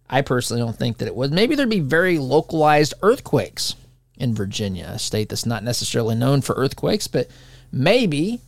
I 0.09 0.21
personally 0.21 0.63
don't 0.63 0.77
think 0.77 0.99
that 0.99 1.09
it 1.09 1.15
would. 1.15 1.33
Maybe 1.33 1.55
there'd 1.55 1.71
be 1.71 1.81
very 1.81 2.19
localized 2.19 2.93
earthquakes 3.03 3.75
in 4.17 4.35
Virginia, 4.35 4.91
a 4.93 4.99
state 4.99 5.31
that's 5.31 5.47
not 5.47 5.65
necessarily 5.65 6.15
known 6.15 6.43
for 6.43 6.55
earthquakes, 6.57 7.07
but 7.07 7.29
maybe 7.73 8.41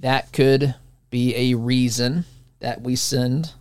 that 0.00 0.30
could 0.32 0.74
be 1.08 1.34
a 1.34 1.56
reason 1.56 2.26
that 2.58 2.82
we 2.82 2.96
send 2.96 3.54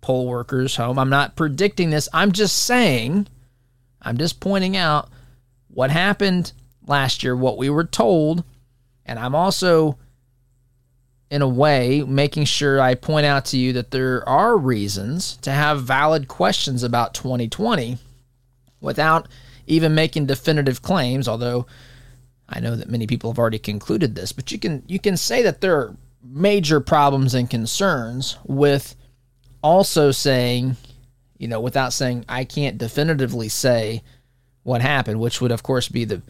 poll 0.00 0.26
workers 0.26 0.76
home. 0.76 0.98
I'm 0.98 1.10
not 1.10 1.36
predicting 1.36 1.90
this. 1.90 2.08
I'm 2.14 2.32
just 2.32 2.56
saying 2.64 3.26
I'm 4.00 4.16
just 4.16 4.40
pointing 4.40 4.76
out 4.76 5.10
what 5.68 5.90
happened 5.90 6.52
last 6.86 7.22
year, 7.22 7.36
what 7.36 7.58
we 7.58 7.68
were 7.68 7.84
told, 7.84 8.44
and 9.04 9.18
I'm 9.18 9.34
also, 9.34 9.98
in 11.34 11.42
a 11.42 11.48
way, 11.48 12.04
making 12.06 12.44
sure 12.44 12.80
I 12.80 12.94
point 12.94 13.26
out 13.26 13.44
to 13.46 13.58
you 13.58 13.72
that 13.72 13.90
there 13.90 14.26
are 14.28 14.56
reasons 14.56 15.36
to 15.38 15.50
have 15.50 15.82
valid 15.82 16.28
questions 16.28 16.84
about 16.84 17.12
2020 17.12 17.98
without 18.80 19.26
even 19.66 19.96
making 19.96 20.26
definitive 20.26 20.80
claims, 20.80 21.26
although 21.26 21.66
I 22.48 22.60
know 22.60 22.76
that 22.76 22.88
many 22.88 23.08
people 23.08 23.32
have 23.32 23.38
already 23.40 23.58
concluded 23.58 24.14
this, 24.14 24.30
but 24.30 24.52
you 24.52 24.60
can 24.60 24.84
you 24.86 25.00
can 25.00 25.16
say 25.16 25.42
that 25.42 25.60
there 25.60 25.74
are 25.74 25.96
major 26.22 26.78
problems 26.78 27.34
and 27.34 27.50
concerns 27.50 28.38
with 28.44 28.94
also 29.60 30.12
saying 30.12 30.76
you 31.36 31.48
know, 31.48 31.60
without 31.60 31.92
saying 31.92 32.24
I 32.28 32.44
can't 32.44 32.78
definitively 32.78 33.48
say 33.48 34.04
what 34.62 34.82
happened, 34.82 35.18
which 35.18 35.40
would 35.40 35.50
of 35.50 35.64
course 35.64 35.88
be 35.88 36.04
the 36.04 36.22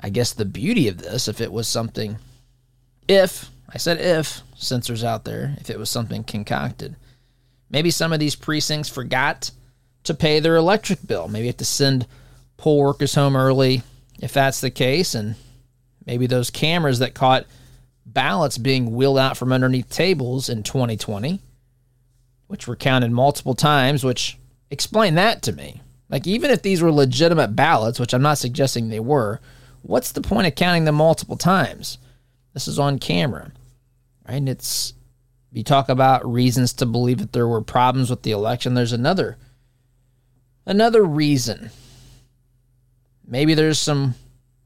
I 0.00 0.08
guess 0.08 0.32
the 0.32 0.46
beauty 0.46 0.88
of 0.88 0.96
this 0.96 1.28
if 1.28 1.42
it 1.42 1.52
was 1.52 1.68
something 1.68 2.16
if 3.06 3.50
I 3.68 3.76
said 3.76 4.00
if 4.00 4.40
censors 4.56 5.04
out 5.04 5.24
there, 5.24 5.56
if 5.60 5.70
it 5.70 5.78
was 5.78 5.90
something 5.90 6.24
concocted. 6.24 6.96
Maybe 7.70 7.90
some 7.90 8.12
of 8.12 8.20
these 8.20 8.36
precincts 8.36 8.88
forgot 8.88 9.50
to 10.04 10.14
pay 10.14 10.40
their 10.40 10.56
electric 10.56 11.06
bill. 11.06 11.28
Maybe 11.28 11.44
you 11.44 11.48
have 11.48 11.56
to 11.58 11.64
send 11.64 12.06
poll 12.56 12.78
workers 12.78 13.14
home 13.14 13.36
early 13.36 13.82
if 14.20 14.32
that's 14.32 14.60
the 14.60 14.70
case 14.70 15.14
and 15.14 15.34
maybe 16.06 16.26
those 16.26 16.50
cameras 16.50 17.00
that 17.00 17.14
caught 17.14 17.46
ballots 18.06 18.56
being 18.56 18.94
wheeled 18.94 19.18
out 19.18 19.36
from 19.36 19.52
underneath 19.52 19.90
tables 19.90 20.48
in 20.48 20.62
2020 20.62 21.38
which 22.46 22.66
were 22.66 22.76
counted 22.76 23.10
multiple 23.10 23.54
times 23.54 24.02
which 24.02 24.38
Explain 24.70 25.14
that 25.14 25.42
to 25.42 25.52
me. 25.52 25.80
Like, 26.08 26.26
even 26.26 26.50
if 26.50 26.62
these 26.62 26.82
were 26.82 26.92
legitimate 26.92 27.56
ballots, 27.56 27.98
which 27.98 28.14
I'm 28.14 28.22
not 28.22 28.38
suggesting 28.38 28.88
they 28.88 29.00
were, 29.00 29.40
what's 29.82 30.12
the 30.12 30.20
point 30.20 30.46
of 30.46 30.54
counting 30.54 30.84
them 30.84 30.96
multiple 30.96 31.36
times? 31.36 31.98
This 32.52 32.68
is 32.68 32.78
on 32.78 32.98
camera, 32.98 33.52
right? 34.28 34.36
And 34.36 34.48
it's, 34.48 34.94
you 35.52 35.62
talk 35.62 35.88
about 35.88 36.30
reasons 36.30 36.72
to 36.74 36.86
believe 36.86 37.18
that 37.18 37.32
there 37.32 37.48
were 37.48 37.62
problems 37.62 38.10
with 38.10 38.22
the 38.22 38.32
election. 38.32 38.74
There's 38.74 38.92
another, 38.92 39.38
another 40.64 41.02
reason. 41.04 41.70
Maybe 43.26 43.54
there's 43.54 43.78
some 43.78 44.14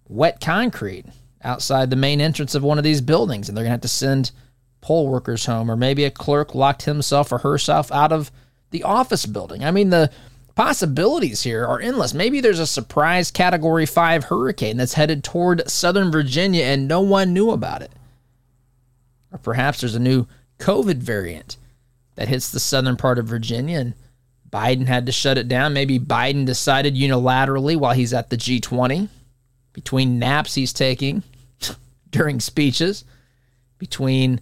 wet 0.09 0.40
concrete 0.40 1.07
outside 1.43 1.90
the 1.90 1.97
main 1.97 2.21
entrance 2.21 2.55
of 2.55 2.62
one 2.62 2.79
of 2.79 2.85
these 2.85 3.00
buildings, 3.00 3.49
and 3.49 3.57
they're 3.57 3.64
to 3.64 3.71
have 3.71 3.81
to 3.83 3.88
send 3.88 4.33
poll 4.81 5.09
workers 5.09 5.47
home, 5.47 5.71
or 5.71 5.76
maybe 5.76 6.05
a 6.05 6.11
clerk 6.11 6.55
locked 6.55 6.83
himself 6.83 7.33
or 7.33 7.38
herself 7.38 7.93
out 7.93 8.12
of 8.12 8.31
the 8.71 8.83
office 8.83 9.26
building. 9.26 9.64
I 9.64 9.71
mean, 9.71 9.90
the 9.90 10.11
possibilities 10.55 11.43
here 11.43 11.64
are 11.64 11.81
endless. 11.81 12.14
Maybe 12.14 12.40
there's 12.40 12.59
a 12.59 12.67
surprise 12.67 13.31
category 13.31 13.87
5 13.87 14.25
hurricane 14.25 14.76
that's 14.76 14.95
headed 14.95 15.25
toward 15.25 15.69
southern 15.71 16.11
Virginia 16.11 16.64
and 16.64 16.88
no 16.88 17.00
one 17.00 17.33
knew 17.33 17.50
about 17.50 17.83
it. 17.83 17.93
Or 19.32 19.38
perhaps 19.38 19.80
there's 19.80 19.94
a 19.94 20.00
new 20.00 20.26
COVID 20.58 20.96
variant 20.96 21.56
that 22.16 22.28
hits 22.28 22.50
the 22.50 22.60
southern 22.60 22.96
part 22.96 23.18
of 23.18 23.26
Virginia 23.26 23.78
and 23.78 23.94
Biden 24.50 24.87
had 24.87 25.06
to 25.06 25.12
shut 25.12 25.38
it 25.38 25.49
down. 25.49 25.72
Maybe 25.72 25.99
Biden 25.99 26.44
decided 26.44 26.96
unilaterally 26.96 27.76
while 27.76 27.94
he's 27.94 28.12
at 28.12 28.30
the 28.30 28.37
G20, 28.37 29.08
between 29.72 30.18
naps 30.18 30.54
he's 30.54 30.72
taking 30.72 31.22
during 32.10 32.40
speeches, 32.40 33.04
between 33.78 34.40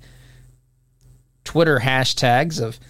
Twitter 1.45 1.79
hashtags 1.81 2.61
of 2.61 2.81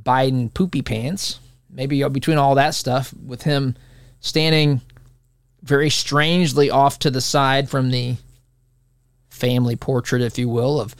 Biden 0.00 0.52
poopy 0.52 0.82
pants. 0.82 1.40
Maybe 1.70 2.04
uh, 2.04 2.08
between 2.08 2.38
all 2.38 2.54
that 2.56 2.74
stuff, 2.74 3.12
with 3.14 3.42
him 3.42 3.74
standing 4.20 4.82
very 5.62 5.90
strangely 5.90 6.70
off 6.70 6.98
to 7.00 7.10
the 7.10 7.22
side 7.22 7.70
from 7.70 7.90
the 7.90 8.16
family 9.30 9.76
portrait, 9.76 10.22
if 10.22 10.38
you 10.38 10.48
will, 10.48 10.78
of 10.78 10.94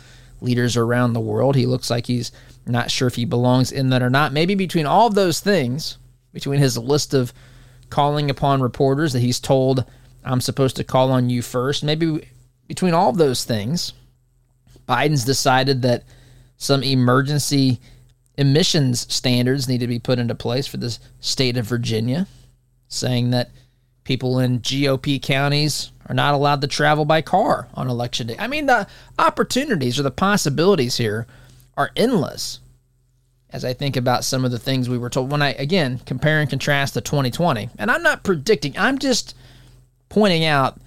leaders 0.45 0.77
around 0.77 1.13
the 1.13 1.21
world. 1.21 1.57
He 1.57 1.67
looks 1.67 1.91
like 1.91 2.07
he's 2.07 2.31
not 2.67 2.91
sure 2.91 3.09
if 3.09 3.17
he 3.17 3.25
belongs 3.25 3.73
in 3.73 3.91
that 3.91 4.03
or 4.03 4.11
not. 4.11 4.33
Maybe 4.33 4.55
between 4.55 4.87
all 4.87 5.07
of 5.07 5.15
those 5.15 5.41
things, 5.41 5.99
between 6.33 6.61
his 6.61 6.79
list 6.79 7.15
of 7.15 7.33
calling 7.91 8.31
upon 8.31 8.61
reporters 8.61 9.13
that 9.13 9.21
he's 9.21 9.41
told, 9.41 9.85
I'm 10.25 10.41
supposed 10.41 10.77
to 10.77 10.85
call 10.85 11.11
on 11.11 11.31
you 11.31 11.43
first, 11.43 11.83
maybe 11.85 12.29
between 12.67 12.95
all 12.95 13.11
of 13.11 13.17
those 13.17 13.45
things, 13.45 13.93
Biden's 14.89 15.25
decided 15.25 15.83
that 15.83 16.05
some 16.57 16.83
emergency 16.83 17.81
emissions 18.37 19.13
standards 19.13 19.69
need 19.69 19.79
to 19.79 19.87
be 19.87 19.99
put 19.99 20.19
into 20.19 20.35
place 20.35 20.67
for 20.67 20.77
the 20.77 20.99
state 21.21 21.57
of 21.57 21.67
Virginia, 21.67 22.27
saying 22.89 23.31
that 23.31 23.51
people 24.05 24.39
in 24.39 24.61
GOP 24.61 25.21
counties 25.21 25.91
are 26.07 26.15
not 26.15 26.35
allowed 26.35 26.61
to 26.61 26.67
travel 26.67 27.05
by 27.05 27.23
car 27.23 27.69
on 27.75 27.89
election 27.89 28.27
day. 28.27 28.37
I 28.39 28.47
mean, 28.47 28.67
the 28.67 28.87
opportunities 29.19 29.99
or 29.99 30.03
the 30.03 30.11
possibilities 30.11 30.97
here 30.97 31.27
are 31.77 31.91
endless. 31.97 32.61
As 33.51 33.65
I 33.65 33.73
think 33.73 33.97
about 33.97 34.25
some 34.25 34.45
of 34.45 34.51
the 34.51 34.59
things 34.59 34.89
we 34.89 34.99
were 34.99 35.11
told, 35.11 35.31
when 35.31 35.43
I 35.43 35.53
again 35.53 36.01
compare 36.07 36.41
and 36.41 36.51
contrast 36.51 36.95
to 36.95 37.01
2020, 37.01 37.71
and 37.79 37.91
I'm 37.91 38.03
not 38.03 38.25
predicting, 38.25 38.77
I'm 38.77 38.99
just 38.99 39.37
pointing 40.09 40.45
out 40.45 40.81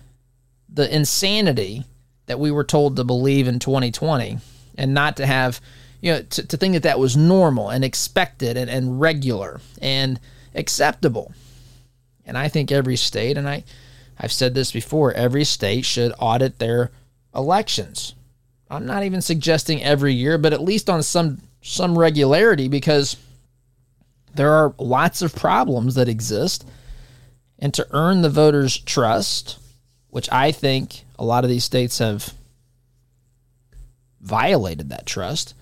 the 0.68 0.94
insanity 0.94 1.86
that 2.26 2.40
we 2.40 2.52
were 2.52 2.66
told 2.66 2.98
to 2.98 3.06
believe 3.06 3.48
in 3.48 3.60
2020 3.60 4.38
and 4.78 4.94
not 4.94 5.18
to 5.18 5.26
have 5.26 5.62
you 6.02 6.14
know, 6.14 6.22
to, 6.22 6.46
to 6.46 6.58
think 6.58 6.74
that 6.74 6.84
that 6.84 7.00
was 7.00 7.18
normal 7.18 7.70
and 7.70 7.84
expected 7.84 8.58
and, 8.58 8.70
and 8.70 9.00
regular 9.02 9.60
and 9.82 10.20
acceptable. 10.54 11.34
And 12.26 12.38
I 12.38 12.50
think 12.50 12.72
every 12.72 12.98
state, 12.98 13.38
and 13.38 13.48
I, 13.48 13.64
I've 14.20 14.32
said 14.32 14.54
this 14.54 14.72
before, 14.72 15.14
every 15.14 15.44
state 15.44 15.86
should 15.86 16.14
audit 16.20 16.60
their 16.60 16.92
elections. 17.36 18.16
I'm 18.70 18.86
not 18.86 19.04
even 19.04 19.22
suggesting 19.22 19.84
every 19.84 20.14
year, 20.14 20.38
but 20.38 20.54
at 20.54 20.62
least 20.62 20.90
on 20.90 21.04
some 21.04 21.42
some 21.62 21.98
regularity 21.98 22.68
because 22.68 23.18
there 24.36 24.54
are 24.54 24.74
lots 24.78 25.22
of 25.22 25.36
problems 25.36 25.96
that 25.96 26.08
exist. 26.08 26.66
And 27.60 27.74
to 27.74 27.88
earn 27.92 28.22
the 28.22 28.30
voters' 28.30 28.78
trust, 28.78 29.58
which 30.10 30.32
I 30.32 30.52
think 30.52 31.04
a 31.18 31.26
lot 31.26 31.44
of 31.44 31.50
these 31.50 31.64
states 31.64 31.98
have 31.98 32.34
violated 34.22 34.90
that 34.90 35.06
trust, 35.06 35.56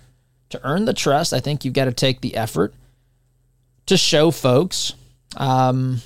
to 0.50 0.60
earn 0.64 0.86
the 0.86 0.94
trust, 0.94 1.34
I 1.34 1.40
think 1.40 1.64
you've 1.64 1.74
got 1.74 1.86
to 1.86 1.94
take 1.94 2.22
the 2.22 2.36
effort 2.36 2.74
to 3.86 3.98
show 3.98 4.32
folks 4.32 4.94
um, 5.38 6.02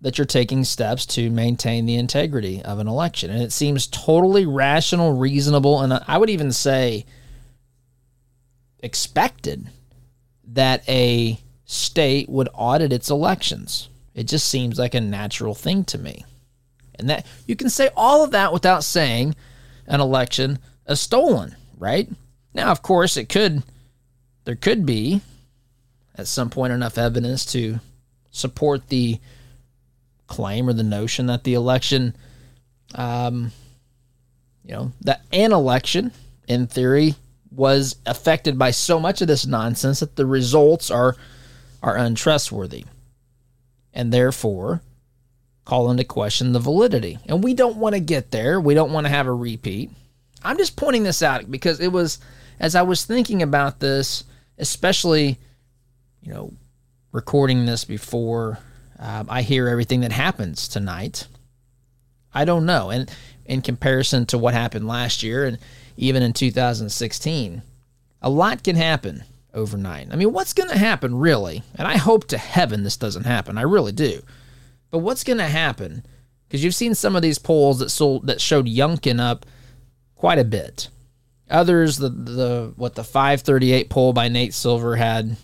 that 0.00 0.16
you're 0.16 0.24
taking 0.24 0.64
steps 0.64 1.04
to 1.04 1.30
maintain 1.30 1.86
the 1.86 1.96
integrity 1.96 2.62
of 2.62 2.78
an 2.78 2.86
election. 2.86 3.30
And 3.30 3.42
it 3.42 3.52
seems 3.52 3.86
totally 3.86 4.46
rational, 4.46 5.14
reasonable, 5.14 5.80
and 5.80 5.92
I 6.06 6.18
would 6.18 6.30
even 6.30 6.52
say 6.52 7.04
expected 8.80 9.68
that 10.44 10.88
a 10.88 11.40
state 11.64 12.28
would 12.28 12.48
audit 12.54 12.92
its 12.92 13.10
elections. 13.10 13.88
It 14.14 14.24
just 14.24 14.48
seems 14.48 14.78
like 14.78 14.94
a 14.94 15.00
natural 15.00 15.54
thing 15.54 15.84
to 15.84 15.98
me. 15.98 16.24
And 16.94 17.10
that 17.10 17.26
you 17.46 17.56
can 17.56 17.70
say 17.70 17.90
all 17.96 18.24
of 18.24 18.32
that 18.32 18.52
without 18.52 18.84
saying 18.84 19.34
an 19.86 20.00
election 20.00 20.58
is 20.88 21.00
stolen, 21.00 21.56
right? 21.76 22.08
Now, 22.54 22.70
of 22.70 22.82
course, 22.82 23.16
it 23.16 23.28
could 23.28 23.62
there 24.44 24.56
could 24.56 24.86
be 24.86 25.20
at 26.16 26.26
some 26.26 26.50
point 26.50 26.72
enough 26.72 26.96
evidence 26.96 27.44
to 27.52 27.80
support 28.30 28.88
the 28.88 29.20
claim 30.28 30.68
or 30.68 30.72
the 30.72 30.84
notion 30.84 31.26
that 31.26 31.42
the 31.42 31.54
election 31.54 32.14
um, 32.94 33.52
you 34.68 34.74
know, 34.74 34.92
that 35.00 35.22
an 35.32 35.52
election 35.52 36.12
in 36.46 36.66
theory 36.66 37.14
was 37.50 37.96
affected 38.04 38.58
by 38.58 38.70
so 38.70 39.00
much 39.00 39.22
of 39.22 39.28
this 39.28 39.46
nonsense 39.46 40.00
that 40.00 40.16
the 40.16 40.26
results 40.26 40.90
are 40.90 41.16
are 41.82 41.96
untrustworthy 41.96 42.84
and 43.94 44.12
therefore 44.12 44.82
call 45.64 45.90
into 45.90 46.04
question 46.04 46.52
the 46.52 46.58
validity. 46.58 47.18
And 47.26 47.42
we 47.42 47.54
don't 47.54 47.76
want 47.76 47.94
to 47.94 48.00
get 48.00 48.30
there. 48.30 48.60
We 48.60 48.74
don't 48.74 48.92
want 48.92 49.06
to 49.06 49.10
have 49.10 49.26
a 49.26 49.32
repeat. 49.32 49.90
I'm 50.42 50.58
just 50.58 50.76
pointing 50.76 51.02
this 51.02 51.22
out 51.22 51.50
because 51.50 51.80
it 51.80 51.92
was 51.92 52.18
as 52.60 52.74
I 52.74 52.82
was 52.82 53.04
thinking 53.04 53.42
about 53.42 53.80
this, 53.80 54.24
especially, 54.58 55.38
you 56.20 56.34
know, 56.34 56.52
recording 57.12 57.64
this 57.64 57.84
before 57.84 58.58
um, 58.98 59.26
I 59.28 59.42
hear 59.42 59.68
everything 59.68 60.00
that 60.00 60.12
happens 60.12 60.68
tonight. 60.68 61.26
I 62.34 62.44
don't 62.44 62.66
know. 62.66 62.90
And 62.90 63.10
in 63.44 63.62
comparison 63.62 64.26
to 64.26 64.38
what 64.38 64.54
happened 64.54 64.86
last 64.86 65.22
year 65.22 65.44
and 65.44 65.58
even 65.96 66.22
in 66.22 66.32
2016, 66.32 67.62
a 68.22 68.30
lot 68.30 68.62
can 68.62 68.76
happen 68.76 69.24
overnight. 69.54 70.08
I 70.10 70.16
mean, 70.16 70.32
what's 70.32 70.52
going 70.52 70.68
to 70.70 70.78
happen 70.78 71.16
really? 71.16 71.62
And 71.74 71.88
I 71.88 71.96
hope 71.96 72.26
to 72.28 72.38
heaven 72.38 72.84
this 72.84 72.96
doesn't 72.96 73.24
happen. 73.24 73.58
I 73.58 73.62
really 73.62 73.92
do. 73.92 74.20
But 74.90 74.98
what's 74.98 75.24
going 75.24 75.38
to 75.38 75.44
happen? 75.44 76.04
Because 76.46 76.64
you've 76.64 76.74
seen 76.74 76.94
some 76.94 77.16
of 77.16 77.22
these 77.22 77.38
polls 77.38 77.78
that 77.80 77.90
sold 77.90 78.26
that 78.26 78.40
showed 78.40 78.66
Youngkin 78.66 79.20
up 79.20 79.44
quite 80.14 80.38
a 80.38 80.44
bit. 80.44 80.88
Others, 81.50 81.98
the 81.98 82.08
the 82.08 82.72
what 82.76 82.94
the 82.94 83.04
538 83.04 83.90
poll 83.90 84.12
by 84.12 84.28
Nate 84.28 84.54
Silver 84.54 84.96
had 84.96 85.36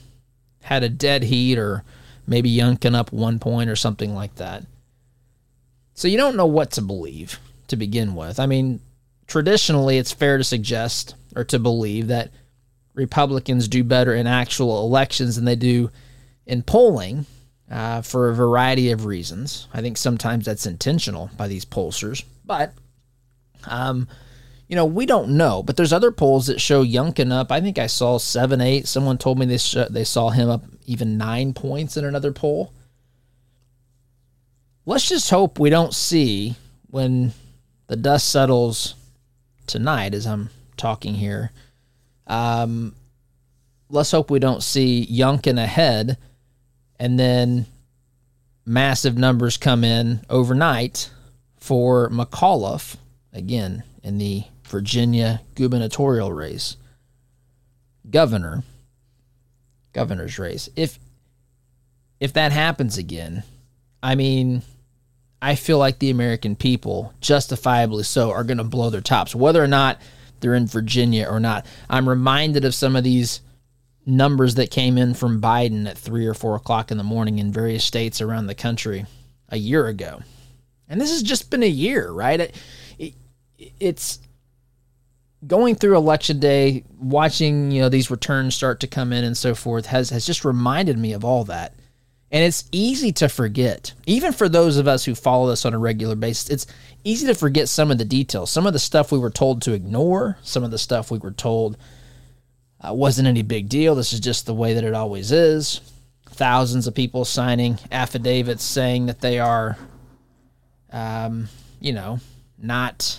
had 0.63 0.83
a 0.83 0.89
dead 0.89 1.25
heat 1.25 1.59
or 1.59 1.85
maybe 2.27 2.55
Youngkin 2.55 2.95
up 2.95 3.13
one 3.13 3.39
point 3.39 3.71
or 3.71 3.77
something 3.77 4.15
like 4.15 4.37
that. 4.37 4.65
So 5.95 6.09
you 6.09 6.17
don't 6.17 6.37
know 6.37 6.47
what 6.47 6.73
to 6.73 6.83
believe 6.83 7.39
to 7.69 7.77
begin 7.77 8.15
with. 8.15 8.41
I 8.41 8.47
mean, 8.47 8.81
traditionally, 9.27 9.99
it's 9.99 10.13
fair 10.13 10.39
to 10.39 10.45
suggest 10.45 11.15
or 11.37 11.45
to 11.45 11.59
believe 11.59 12.09
that 12.09 12.31
Republicans 12.95 13.69
do 13.69 13.85
better 13.85 14.15
in 14.15 14.27
actual 14.27 14.85
elections 14.85 15.37
than 15.37 15.45
they 15.45 15.57
do 15.57 15.91
in 16.47 16.63
polling 16.63 17.27
uh, 17.71 18.03
for 18.03 18.29
a 18.29 18.35
variety 18.35 18.91
of 18.91 19.07
reasons. 19.07 19.69
I 19.73 19.81
think 19.81 19.97
sometimes 19.97 20.45
that's 20.45 20.67
intentional 20.67 21.31
by 21.37 21.49
these 21.49 21.65
pollsters, 21.65 22.25
but 22.45 22.73
um, 23.67 24.09
you 24.75 24.77
know 24.77 24.87
we 24.87 25.07
don't 25.07 25.31
know. 25.31 25.63
But 25.63 25.77
there's 25.77 25.93
other 25.93 26.11
polls 26.11 26.49
that 26.49 26.61
show 26.61 26.85
Youngkin 26.85 27.33
up. 27.33 27.53
I 27.53 27.61
think 27.61 27.79
I 27.79 27.87
saw 27.87 28.19
seven, 28.19 28.61
eight. 28.61 28.89
Someone 28.89 29.19
told 29.19 29.39
me 29.39 29.47
they 29.47 29.59
sh- 29.59 29.89
they 29.89 30.05
saw 30.05 30.31
him 30.31 30.51
up 30.51 30.63
even 30.87 31.17
nine 31.17 31.55
points 31.55 31.97
in 31.97 32.05
another 32.05 32.33
poll. 32.33 32.73
Let's 34.87 35.09
just 35.09 35.31
hope 35.31 35.59
we 35.59 35.71
don't 35.71 35.95
see 35.95 36.57
when 36.91 37.33
the 37.87 37.97
dust 37.97 38.29
settles 38.29 38.95
tonight, 39.67 40.15
as 40.15 40.27
I'm 40.27 40.51
talking 40.77 41.15
here 41.15 41.51
um, 42.27 42.95
let's 43.89 44.11
hope 44.11 44.31
we 44.31 44.39
don't 44.39 44.63
see 44.63 45.07
Youngkin 45.11 45.63
ahead 45.63 46.17
and 46.99 47.19
then 47.19 47.67
massive 48.65 49.17
numbers 49.19 49.57
come 49.57 49.85
in 49.85 50.25
overnight 50.31 51.11
for 51.59 52.09
McAuliffe, 52.11 52.97
again, 53.33 53.83
in 54.03 54.19
the 54.19 54.45
Virginia 54.75 55.41
gubernatorial 55.55 56.33
race. 56.33 56.77
Governor, 58.11 58.65
governor's 59.93 60.37
race. 60.37 60.69
If 60.75 60.99
if 62.19 62.33
that 62.33 62.51
happens 62.51 62.99
again, 62.99 63.45
I 64.03 64.17
mean, 64.17 64.63
I 65.41 65.55
feel 65.55 65.79
like 65.79 66.01
the 66.01 66.11
American 66.11 66.57
people, 66.57 67.15
justifiably 67.21 68.03
so, 68.03 68.33
are 68.33 68.43
going 68.43 68.59
to 68.59 68.65
blow 68.65 68.91
their 68.91 69.01
tops. 69.01 69.33
Whether 69.33 69.63
or 69.63 69.69
not 69.69 70.01
they're 70.41 70.57
in 70.57 70.67
Virginia 70.67 71.29
or 71.31 71.39
not. 71.39 71.65
I'm 71.89 72.09
reminded 72.09 72.65
of 72.65 72.75
some 72.75 72.97
of 72.97 73.05
these 73.05 73.43
numbers 74.05 74.57
that 74.57 74.73
came 74.73 74.99
in 74.99 75.15
from 75.15 75.41
Biden 75.41 75.89
at 75.89 75.97
three 75.97 76.27
or 76.27 76.35
four 76.35 76.57
o'clock 76.57 76.91
in 76.91 76.99
the 76.99 77.05
morning 77.05 77.39
in 77.39 77.53
various 77.53 77.85
states 77.85 78.21
around 78.21 78.49
the 78.49 78.57
country 78.57 79.07
a 79.51 79.57
year 79.57 79.87
ago. 79.87 80.23
And 80.89 81.01
this 81.01 81.13
has 81.13 81.23
just 81.23 81.49
been 81.49 81.63
a 81.63 81.67
year, 81.67 82.11
right? 82.11 82.41
It, 82.41 82.57
it, 82.99 83.15
it's 83.79 84.19
going 85.47 85.75
through 85.75 85.97
election 85.97 86.41
day, 86.41 86.85
watching 86.99 87.71
you 87.71 87.83
know 87.83 87.89
these 87.89 88.11
returns 88.11 88.55
start 88.55 88.81
to 88.81 88.87
come 88.87 89.13
in 89.13 89.25
and 89.25 89.37
so 89.37 89.55
forth 89.55 89.87
has 89.87 90.11
has 90.11 90.27
just 90.27 90.45
reminded 90.45 90.99
me 90.99 91.13
of 91.13 91.25
all 91.25 91.45
that. 91.45 91.75
And 92.31 92.43
it's 92.43 92.65
easy 92.73 93.13
to 93.13 93.29
forget, 93.29 93.93
even 94.07 94.33
for 94.33 94.49
those 94.49 94.77
of 94.77 94.89
us 94.89 95.05
who 95.05 95.15
follow 95.15 95.49
this 95.49 95.65
on 95.65 95.73
a 95.73 95.79
regular 95.79 96.17
basis. 96.17 96.51
It's 96.51 96.67
easy 97.05 97.27
to 97.29 97.35
forget 97.35 97.69
some 97.69 97.93
of 97.93 97.99
the 97.99 98.05
details, 98.05 98.51
some 98.51 98.67
of 98.67 98.73
the 98.73 98.79
stuff 98.79 99.13
we 99.13 99.19
were 99.19 99.31
told 99.31 99.63
to 99.63 99.73
ignore, 99.73 100.39
some 100.43 100.65
of 100.65 100.73
the 100.73 100.79
stuff 100.79 101.11
we 101.11 101.19
were 101.19 101.31
told 101.31 101.77
uh, 102.81 102.93
wasn't 102.93 103.29
any 103.29 103.43
big 103.43 103.69
deal. 103.69 103.95
This 103.95 104.13
is 104.13 104.21
just 104.21 104.47
the 104.47 104.55
way 104.55 104.75
that 104.75 104.85
it 104.85 104.95
always 104.95 105.31
is. 105.31 105.81
Thousands 106.31 106.89
of 106.89 106.95
people 106.95 107.25
signing 107.25 107.79
affidavits 107.93 108.65
saying 108.65 109.07
that 109.07 109.21
they 109.21 109.39
are, 109.39 109.79
um, 110.91 111.49
you 111.81 111.93
know, 111.93 112.19
not 112.59 113.19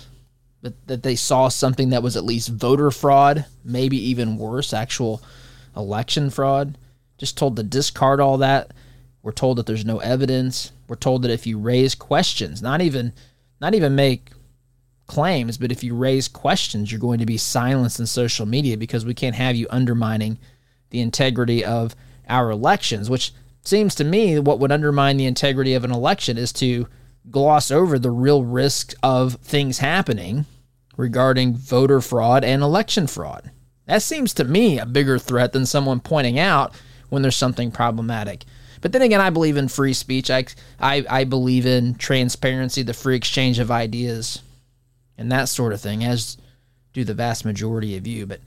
that, 0.66 0.86
that 0.88 1.02
they 1.02 1.16
saw 1.16 1.48
something 1.48 1.90
that 1.90 2.02
was 2.02 2.16
at 2.16 2.24
least 2.24 2.48
voter 2.48 2.90
fraud, 2.90 3.46
maybe 3.64 3.96
even 3.96 4.36
worse, 4.36 4.72
actual 4.72 5.22
election 5.76 6.30
fraud. 6.30 6.76
Just 7.18 7.38
told 7.38 7.56
to 7.56 7.62
discard 7.62 8.20
all 8.20 8.38
that 8.38 8.72
we're 9.26 9.32
told 9.32 9.58
that 9.58 9.66
there's 9.66 9.84
no 9.84 9.98
evidence. 9.98 10.70
We're 10.86 10.94
told 10.94 11.22
that 11.22 11.32
if 11.32 11.48
you 11.48 11.58
raise 11.58 11.96
questions, 11.96 12.62
not 12.62 12.80
even 12.80 13.12
not 13.60 13.74
even 13.74 13.96
make 13.96 14.30
claims, 15.08 15.58
but 15.58 15.72
if 15.72 15.82
you 15.82 15.96
raise 15.96 16.28
questions, 16.28 16.92
you're 16.92 17.00
going 17.00 17.18
to 17.18 17.26
be 17.26 17.36
silenced 17.36 17.98
in 17.98 18.06
social 18.06 18.46
media 18.46 18.76
because 18.76 19.04
we 19.04 19.14
can't 19.14 19.34
have 19.34 19.56
you 19.56 19.66
undermining 19.68 20.38
the 20.90 21.00
integrity 21.00 21.64
of 21.64 21.96
our 22.28 22.52
elections, 22.52 23.10
which 23.10 23.32
seems 23.62 23.96
to 23.96 24.04
me 24.04 24.38
what 24.38 24.60
would 24.60 24.70
undermine 24.70 25.16
the 25.16 25.26
integrity 25.26 25.74
of 25.74 25.82
an 25.82 25.90
election 25.90 26.38
is 26.38 26.52
to 26.52 26.86
gloss 27.28 27.72
over 27.72 27.98
the 27.98 28.12
real 28.12 28.44
risk 28.44 28.94
of 29.02 29.34
things 29.42 29.78
happening 29.78 30.46
regarding 30.96 31.54
voter 31.54 32.00
fraud 32.00 32.44
and 32.44 32.62
election 32.62 33.06
fraud. 33.06 33.50
That 33.86 34.02
seems 34.02 34.34
to 34.34 34.44
me 34.44 34.78
a 34.78 34.86
bigger 34.86 35.18
threat 35.18 35.52
than 35.52 35.66
someone 35.66 36.00
pointing 36.00 36.38
out 36.38 36.74
when 37.08 37.22
there's 37.22 37.36
something 37.36 37.70
problematic. 37.70 38.44
But 38.80 38.92
then 38.92 39.02
again, 39.02 39.20
I 39.20 39.30
believe 39.30 39.56
in 39.56 39.68
free 39.68 39.92
speech. 39.92 40.30
I, 40.30 40.46
I, 40.80 41.04
I 41.08 41.24
believe 41.24 41.66
in 41.66 41.94
transparency, 41.94 42.82
the 42.82 42.94
free 42.94 43.16
exchange 43.16 43.58
of 43.58 43.70
ideas, 43.70 44.42
and 45.16 45.30
that 45.32 45.48
sort 45.48 45.72
of 45.72 45.80
thing, 45.80 46.04
as 46.04 46.36
do 46.92 47.04
the 47.04 47.14
vast 47.14 47.44
majority 47.44 47.96
of 47.96 48.06
you. 48.06 48.26
But 48.26 48.40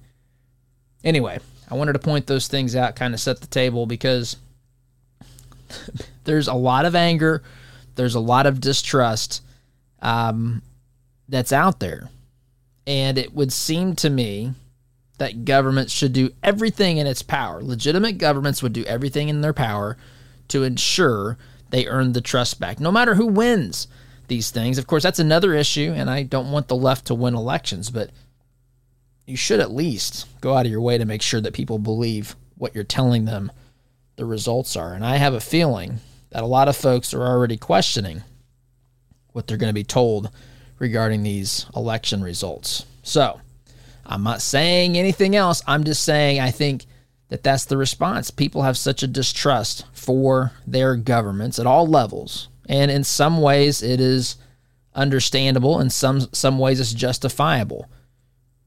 anyway, 1.04 1.40
I 1.70 1.76
wanted 1.76 1.94
to 1.94 2.00
point 2.00 2.28
those 2.28 2.48
things 2.48 2.76
out, 2.76 2.96
kind 2.96 3.14
of 3.14 3.20
set 3.20 3.42
the 3.42 3.48
table 3.48 3.86
because 3.86 4.38
there's 6.24 6.48
a 6.48 6.54
lot 6.54 6.86
of 6.86 6.96
anger, 6.96 7.44
there's 7.96 8.16
a 8.16 8.20
lot 8.20 8.46
of 8.46 8.60
distrust 8.62 9.42
um, 10.02 10.62
that's 11.28 11.52
out 11.52 11.80
there. 11.80 12.10
And 12.88 13.18
it 13.18 13.34
would 13.34 13.54
seem 13.54 13.96
to 13.98 14.10
me, 14.10 14.54
that 15.20 15.46
governments 15.46 15.94
should 15.94 16.14
do 16.14 16.32
everything 16.42 16.98
in 16.98 17.06
its 17.06 17.22
power. 17.22 17.62
Legitimate 17.62 18.18
governments 18.18 18.64
would 18.64 18.74
do 18.74 18.86
everything 18.86 19.30
in 19.30 19.42
their 19.42 19.54
power 19.54 19.98
to 20.48 20.64
ensure 20.64 21.38
they 21.70 21.86
earn 21.86 22.14
the 22.14 22.22
trust 22.22 22.60
back, 22.60 22.80
no 22.80 22.92
matter 22.92 23.16
who 23.16 23.28
wins 23.28 23.88
these 24.28 24.50
things. 24.50 24.78
Of 24.78 24.88
course, 24.88 25.04
that's 25.04 25.20
another 25.20 25.54
issue, 25.54 25.94
and 25.96 26.10
I 26.10 26.24
don't 26.24 26.52
want 26.52 26.68
the 26.68 26.76
left 26.76 27.06
to 27.08 27.16
win 27.16 27.36
elections, 27.36 27.90
but 27.92 28.10
you 29.28 29.36
should 29.36 29.60
at 29.60 29.72
least 29.72 30.26
go 30.42 30.56
out 30.56 30.66
of 30.66 30.72
your 30.72 30.82
way 30.82 30.98
to 30.98 31.06
make 31.06 31.22
sure 31.22 31.42
that 31.42 31.54
people 31.54 31.78
believe 31.78 32.36
what 32.58 32.74
you're 32.74 32.84
telling 32.84 33.26
them 33.26 33.52
the 34.16 34.26
results 34.26 34.76
are. 34.76 34.94
And 34.94 35.06
I 35.06 35.18
have 35.18 35.34
a 35.34 35.40
feeling 35.40 36.00
that 36.32 36.44
a 36.44 36.48
lot 36.48 36.68
of 36.68 36.76
folks 36.76 37.14
are 37.14 37.22
already 37.22 37.58
questioning 37.58 38.24
what 39.34 39.48
they're 39.48 39.58
going 39.58 39.70
to 39.70 39.74
be 39.74 39.84
told 39.84 40.32
regarding 40.80 41.24
these 41.24 41.66
election 41.76 42.24
results. 42.24 42.86
So, 43.04 43.40
I'm 44.06 44.24
not 44.24 44.42
saying 44.42 44.98
anything 44.98 45.36
else. 45.36 45.62
I'm 45.68 45.84
just 45.84 46.04
saying 46.04 46.40
I 46.40 46.50
think 46.50 46.86
that 47.30 47.44
that's 47.44 47.66
the 47.66 47.78
response. 47.78 48.32
People 48.32 48.64
have 48.64 48.78
such 48.78 49.04
a 49.04 49.08
distrust 49.08 49.86
for 49.94 50.52
their 50.66 50.96
governments 50.96 51.60
at 51.60 51.68
all 51.68 51.86
levels. 51.86 52.50
And 52.68 52.90
in 52.90 53.04
some 53.04 53.40
ways 53.40 53.84
it 53.84 54.00
is 54.00 54.38
understandable, 54.96 55.80
in 55.80 55.92
some 55.92 56.22
some 56.34 56.58
ways 56.58 56.80
it's 56.80 56.94
justifiable. 56.94 57.88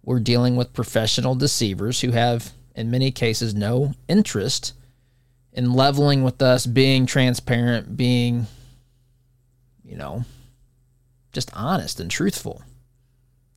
We're 0.05 0.21
dealing 0.21 0.57
with 0.57 0.73
professional 0.73 1.35
deceivers 1.35 2.01
who 2.01 2.13
have 2.13 2.53
in 2.75 2.91
many 2.91 3.11
cases 3.11 3.55
no 3.55 3.95
interest 4.09 4.75
in 5.53 5.75
leveling 5.75 6.23
with 6.23 6.41
us, 6.41 6.67
being 6.67 7.05
transparent, 7.05 7.97
being 7.97 8.47
you 9.85 9.97
know, 9.97 10.25
just 11.33 11.51
honest 11.55 12.01
and 12.01 12.11
truthful 12.11 12.63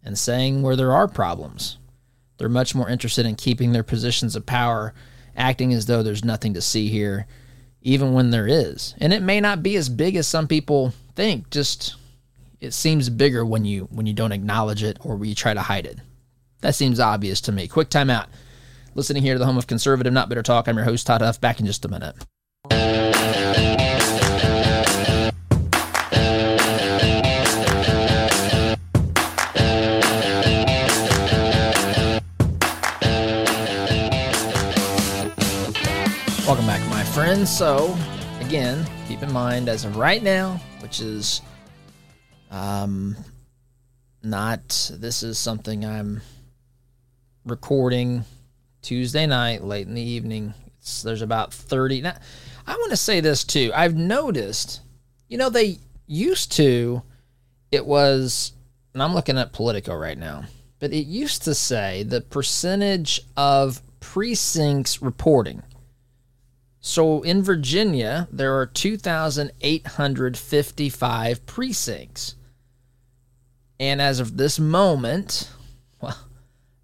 and 0.04 0.18
saying 0.18 0.62
where 0.62 0.76
there 0.76 0.92
are 0.92 1.08
problems. 1.08 1.78
They're 2.38 2.50
much 2.50 2.76
more 2.76 2.90
interested 2.90 3.26
in 3.26 3.36
keeping 3.36 3.72
their 3.72 3.84
positions 3.84 4.36
of 4.36 4.46
power, 4.46 4.94
acting 5.36 5.74
as 5.74 5.86
though 5.86 6.04
there's 6.04 6.24
nothing 6.24 6.54
to 6.54 6.62
see 6.62 6.90
here, 6.90 7.28
even 7.82 8.14
when 8.14 8.30
there 8.30 8.48
is. 8.48 8.94
And 9.00 9.14
it 9.14 9.22
may 9.22 9.40
not 9.40 9.64
be 9.64 9.76
as 9.76 9.90
big 9.90 10.16
as 10.16 10.28
some 10.28 10.48
people 10.48 10.94
think, 11.16 11.50
just 11.50 11.96
it 12.60 12.74
seems 12.74 13.10
bigger 13.10 13.46
when 13.46 13.66
you 13.66 13.88
when 13.92 14.06
you 14.06 14.14
don't 14.14 14.32
acknowledge 14.32 14.84
it 14.84 14.98
or 15.02 15.16
when 15.16 15.30
you 15.30 15.36
try 15.36 15.54
to 15.54 15.62
hide 15.62 15.86
it. 15.86 16.00
That 16.62 16.76
seems 16.76 17.00
obvious 17.00 17.42
to 17.42 17.52
me. 17.52 17.68
Quick 17.68 17.90
timeout. 17.90 18.28
Listening 18.96 19.24
here 19.24 19.34
to 19.36 19.40
the 19.40 19.46
home 19.46 19.58
of 19.58 19.68
conservative, 19.68 20.14
not 20.14 20.30
bitter 20.30 20.42
talk. 20.42 20.68
I'm 20.68 20.78
your 20.78 20.86
host, 20.86 21.06
Todd 21.06 21.22
Huff. 21.22 21.42
Back 21.42 21.60
in 21.60 21.66
just 21.66 21.86
a 21.86 21.90
minute. 21.90 22.16
Friends. 37.36 37.58
So, 37.58 37.98
again, 38.40 38.86
keep 39.10 39.22
in 39.22 39.32
mind 39.34 39.68
as 39.68 39.84
of 39.84 39.98
right 39.98 40.24
now, 40.24 40.62
which 40.80 41.02
is 41.02 41.42
um 42.50 43.16
not 44.24 44.92
this 44.94 45.22
is 45.22 45.38
something 45.38 45.84
I'm 45.84 46.22
recording 47.46 48.24
Tuesday 48.82 49.26
night 49.26 49.64
late 49.64 49.86
in 49.88 49.96
the 49.96 50.02
evening. 50.02 50.54
It's, 50.80 51.02
there's 51.02 51.22
about 51.22 51.54
30 51.54 52.02
now, 52.02 52.16
I 52.66 52.74
want 52.74 52.92
to 52.92 52.98
say 52.98 53.20
this 53.20 53.44
too. 53.44 53.72
I've 53.76 53.96
noticed, 53.96 54.80
you 55.28 55.38
know, 55.38 55.50
they 55.50 55.80
used 56.08 56.54
to 56.54 57.02
it 57.72 57.86
was 57.86 58.54
and 58.94 59.04
I'm 59.04 59.14
looking 59.14 59.38
at 59.38 59.52
Politico 59.52 59.94
right 59.96 60.18
now, 60.18 60.46
but 60.80 60.94
it 60.94 61.06
used 61.06 61.44
to 61.44 61.54
say 61.54 62.04
the 62.04 62.22
percentage 62.22 63.20
of 63.36 63.82
precincts 64.00 65.02
reporting 65.02 65.64
so 66.88 67.24
in 67.24 67.42
Virginia, 67.42 68.28
there 68.32 68.60
are 68.60 68.68
2,855 68.68 71.46
precincts. 71.48 72.36
And 73.80 74.00
as 74.00 74.20
of 74.20 74.38
this 74.38 74.60
moment, 74.60 75.50
well, 76.00 76.16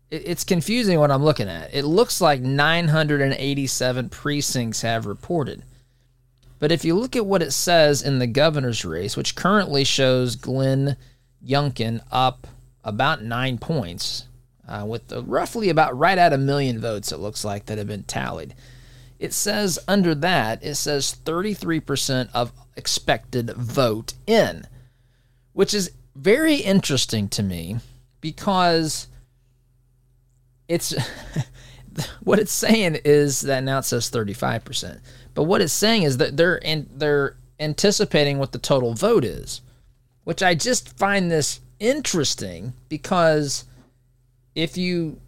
it's 0.10 0.44
confusing 0.44 1.00
what 1.00 1.12
I'm 1.12 1.24
looking 1.24 1.48
at. 1.48 1.76
It 1.76 1.86
looks 1.86 2.20
like 2.20 2.42
987 2.42 4.10
precincts 4.10 4.82
have 4.82 5.06
reported. 5.06 5.62
But 6.58 6.72
if 6.72 6.84
you 6.84 6.96
look 6.96 7.16
at 7.16 7.28
what 7.28 7.44
it 7.44 7.52
says 7.52 8.02
in 8.02 8.18
the 8.18 8.26
governor's 8.26 8.84
race, 8.84 9.16
which 9.16 9.36
currently 9.36 9.84
shows 9.84 10.36
Glenn 10.36 10.98
Youngkin 11.46 12.02
up 12.12 12.48
about 12.84 13.22
nine 13.22 13.60
points, 13.60 14.26
uh, 14.68 14.84
with 14.84 15.12
roughly 15.12 15.70
about 15.70 15.96
right 15.96 16.18
at 16.18 16.34
a 16.34 16.40
million 16.40 16.82
votes, 16.82 17.12
it 17.12 17.20
looks 17.20 17.46
like, 17.46 17.68
that 17.68 17.78
have 17.78 17.86
been 17.86 18.02
tallied 18.02 18.56
it 19.22 19.34
says 19.34 19.78
under 19.88 20.16
that, 20.16 20.64
it 20.64 20.76
says 20.76 21.16
33% 21.24 22.30
of 22.34 22.52
expected 22.76 23.52
vote 23.52 24.14
in, 24.26 24.66
which 25.54 25.76
is 25.76 25.92
very 26.16 26.56
interesting 26.56 27.30
to 27.30 27.44
me 27.44 27.78
because 28.20 29.08
it's 30.68 30.96
what 32.24 32.40
it's 32.40 32.52
saying 32.52 32.98
is 33.06 33.42
that 33.42 33.64
now 33.64 33.78
it 33.78 33.86
says 33.86 34.10
35%. 34.10 35.00
But 35.36 35.44
what 35.44 35.62
it's 35.62 35.72
saying 35.72 36.02
is 36.02 36.18
that 36.18 36.36
they're 36.36 36.58
in, 36.58 36.90
they're 36.92 37.38
anticipating 37.60 38.40
what 38.40 38.54
the 38.54 38.58
total 38.58 38.96
vote 38.96 39.24
is, 39.24 39.62
which 40.24 40.42
I 40.42 40.56
just 40.56 40.98
find 40.98 41.30
this 41.30 41.60
interesting 41.80 42.74
because 42.90 43.66
if 44.56 44.78
you 44.78 45.22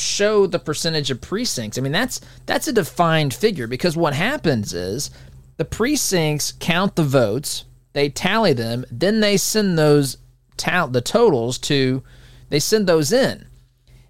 show 0.00 0.46
the 0.46 0.58
percentage 0.58 1.10
of 1.10 1.20
precincts. 1.20 1.78
I 1.78 1.80
mean, 1.80 1.92
that's 1.92 2.20
that's 2.46 2.68
a 2.68 2.72
defined 2.72 3.34
figure 3.34 3.66
because 3.66 3.96
what 3.96 4.14
happens 4.14 4.72
is 4.72 5.10
the 5.56 5.64
precincts 5.64 6.52
count 6.52 6.96
the 6.96 7.02
votes, 7.04 7.64
they 7.92 8.08
tally 8.08 8.52
them, 8.52 8.84
then 8.90 9.20
they 9.20 9.36
send 9.36 9.78
those 9.78 10.16
tal- 10.56 10.88
the 10.88 11.00
totals 11.00 11.58
to 11.58 12.02
they 12.48 12.60
send 12.60 12.86
those 12.86 13.12
in. 13.12 13.46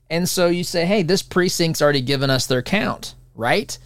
And 0.09 0.29
so 0.29 0.49
you 0.49 0.65
say, 0.65 0.87
"Hey, 0.87 1.03
this 1.03 1.23
precinct's 1.23 1.83
already 1.83 2.01
given 2.01 2.31
us 2.31 2.47
their 2.47 2.63
count," 2.63 3.15
right? 3.35 3.77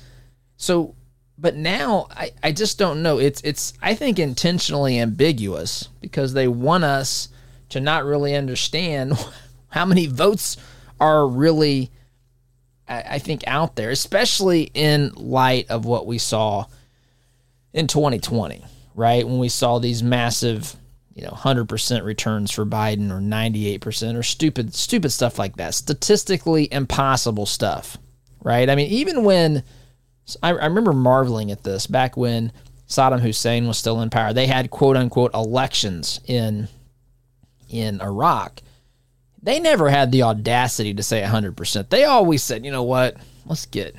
So 0.56 0.94
but 1.36 1.56
now 1.56 2.06
I, 2.10 2.30
I 2.42 2.52
just 2.52 2.78
don't 2.78 3.02
know. 3.02 3.18
It's 3.18 3.40
it's 3.42 3.72
I 3.82 3.94
think 3.94 4.18
intentionally 4.18 4.98
ambiguous 4.98 5.88
because 6.00 6.32
they 6.32 6.48
want 6.48 6.84
us 6.84 7.28
to 7.70 7.80
not 7.80 8.04
really 8.04 8.34
understand 8.34 9.14
how 9.68 9.84
many 9.84 10.06
votes 10.06 10.56
are 11.04 11.28
really, 11.28 11.90
I 12.88 13.18
think, 13.18 13.44
out 13.46 13.76
there, 13.76 13.90
especially 13.90 14.70
in 14.74 15.12
light 15.16 15.70
of 15.70 15.84
what 15.84 16.06
we 16.06 16.18
saw 16.18 16.66
in 17.74 17.86
2020, 17.86 18.64
right? 18.94 19.26
When 19.26 19.38
we 19.38 19.50
saw 19.50 19.78
these 19.78 20.02
massive, 20.02 20.76
you 21.14 21.22
know, 21.22 21.30
100% 21.30 22.04
returns 22.04 22.50
for 22.50 22.64
Biden 22.64 23.10
or 23.10 23.20
98% 23.20 24.16
or 24.16 24.22
stupid, 24.22 24.74
stupid 24.74 25.10
stuff 25.10 25.38
like 25.38 25.56
that. 25.56 25.74
Statistically 25.74 26.72
impossible 26.72 27.46
stuff, 27.46 27.98
right? 28.42 28.70
I 28.70 28.74
mean, 28.74 28.90
even 28.90 29.24
when 29.24 29.62
I, 30.42 30.50
I 30.50 30.66
remember 30.66 30.94
marveling 30.94 31.50
at 31.50 31.64
this 31.64 31.86
back 31.86 32.16
when 32.16 32.52
Saddam 32.88 33.20
Hussein 33.20 33.66
was 33.66 33.76
still 33.76 34.00
in 34.00 34.08
power, 34.08 34.32
they 34.32 34.46
had 34.46 34.70
quote 34.70 34.96
unquote 34.96 35.34
elections 35.34 36.20
in 36.26 36.68
in 37.68 38.00
Iraq 38.00 38.60
they 39.44 39.60
never 39.60 39.90
had 39.90 40.10
the 40.10 40.22
audacity 40.22 40.94
to 40.94 41.02
say 41.02 41.22
100%. 41.22 41.90
They 41.90 42.04
always 42.04 42.42
said, 42.42 42.64
you 42.64 42.72
know 42.72 42.82
what, 42.82 43.16
let's 43.44 43.66
get, 43.66 43.94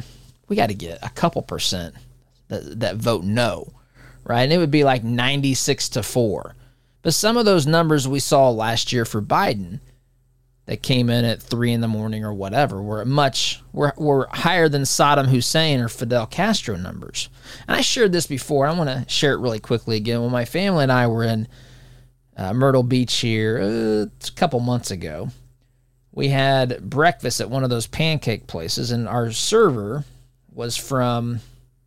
we 0.48 0.56
got 0.56 0.70
to 0.70 0.76
get 0.76 1.00
a 1.04 1.10
couple 1.10 1.44
percent 1.44 1.94
that, 2.48 2.80
that 2.80 2.96
vote 2.98 3.24
no, 3.24 3.72
right? 4.24 4.42
And 4.42 4.52
it 4.52 4.58
would 4.58 4.72
be 4.72 4.84
like 4.84 5.04
96 5.04 5.90
to 5.90 6.04
4. 6.04 6.56
But 7.04 7.14
some 7.14 7.38
of 7.38 7.46
those 7.46 7.68
numbers 7.68 8.08
we 8.08 8.20
saw 8.20 8.50
last 8.50 8.92
year 8.92 9.06
for 9.06 9.22
Biden 9.22 9.80
that 10.66 10.82
came 10.82 11.12
in 11.12 11.24
at 11.24 11.44
3 11.44 11.74
in 11.74 11.82
the 11.82 11.88
morning 11.88 12.24
or 12.24 12.34
whatever 12.34 12.82
were 12.82 13.06
much, 13.06 13.62
were, 13.72 13.94
were 13.98 14.28
higher 14.32 14.68
than 14.68 14.82
Saddam 14.82 15.28
Hussein 15.28 15.80
or 15.80 15.90
Fidel 15.90 16.26
Castro 16.26 16.76
numbers. 16.76 17.30
And 17.68 17.78
I 17.78 17.82
shared 17.82 18.12
this 18.12 18.26
before. 18.26 18.66
I 18.66 18.74
want 18.74 18.90
to 18.90 19.06
share 19.08 19.34
it 19.34 19.40
really 19.40 19.60
quickly 19.60 19.96
again. 19.96 20.24
When 20.24 20.32
my 20.32 20.46
family 20.46 20.82
and 20.82 20.92
I 20.92 21.06
were 21.06 21.24
in 21.24 21.48
uh, 22.38 22.54
Myrtle 22.54 22.84
Beach 22.84 23.15
here 23.17 23.60
uh, 23.60 24.28
a 24.28 24.32
couple 24.36 24.60
months 24.60 24.91
ago. 24.91 25.30
We 26.12 26.30
had 26.30 26.89
breakfast 26.89 27.41
at 27.41 27.50
one 27.50 27.63
of 27.63 27.69
those 27.69 27.88
pancake 27.88 28.48
places, 28.48 28.91
and 28.91 29.08
our 29.08 29.32
server 29.32 30.06
was 30.52 30.78
from 30.78 31.41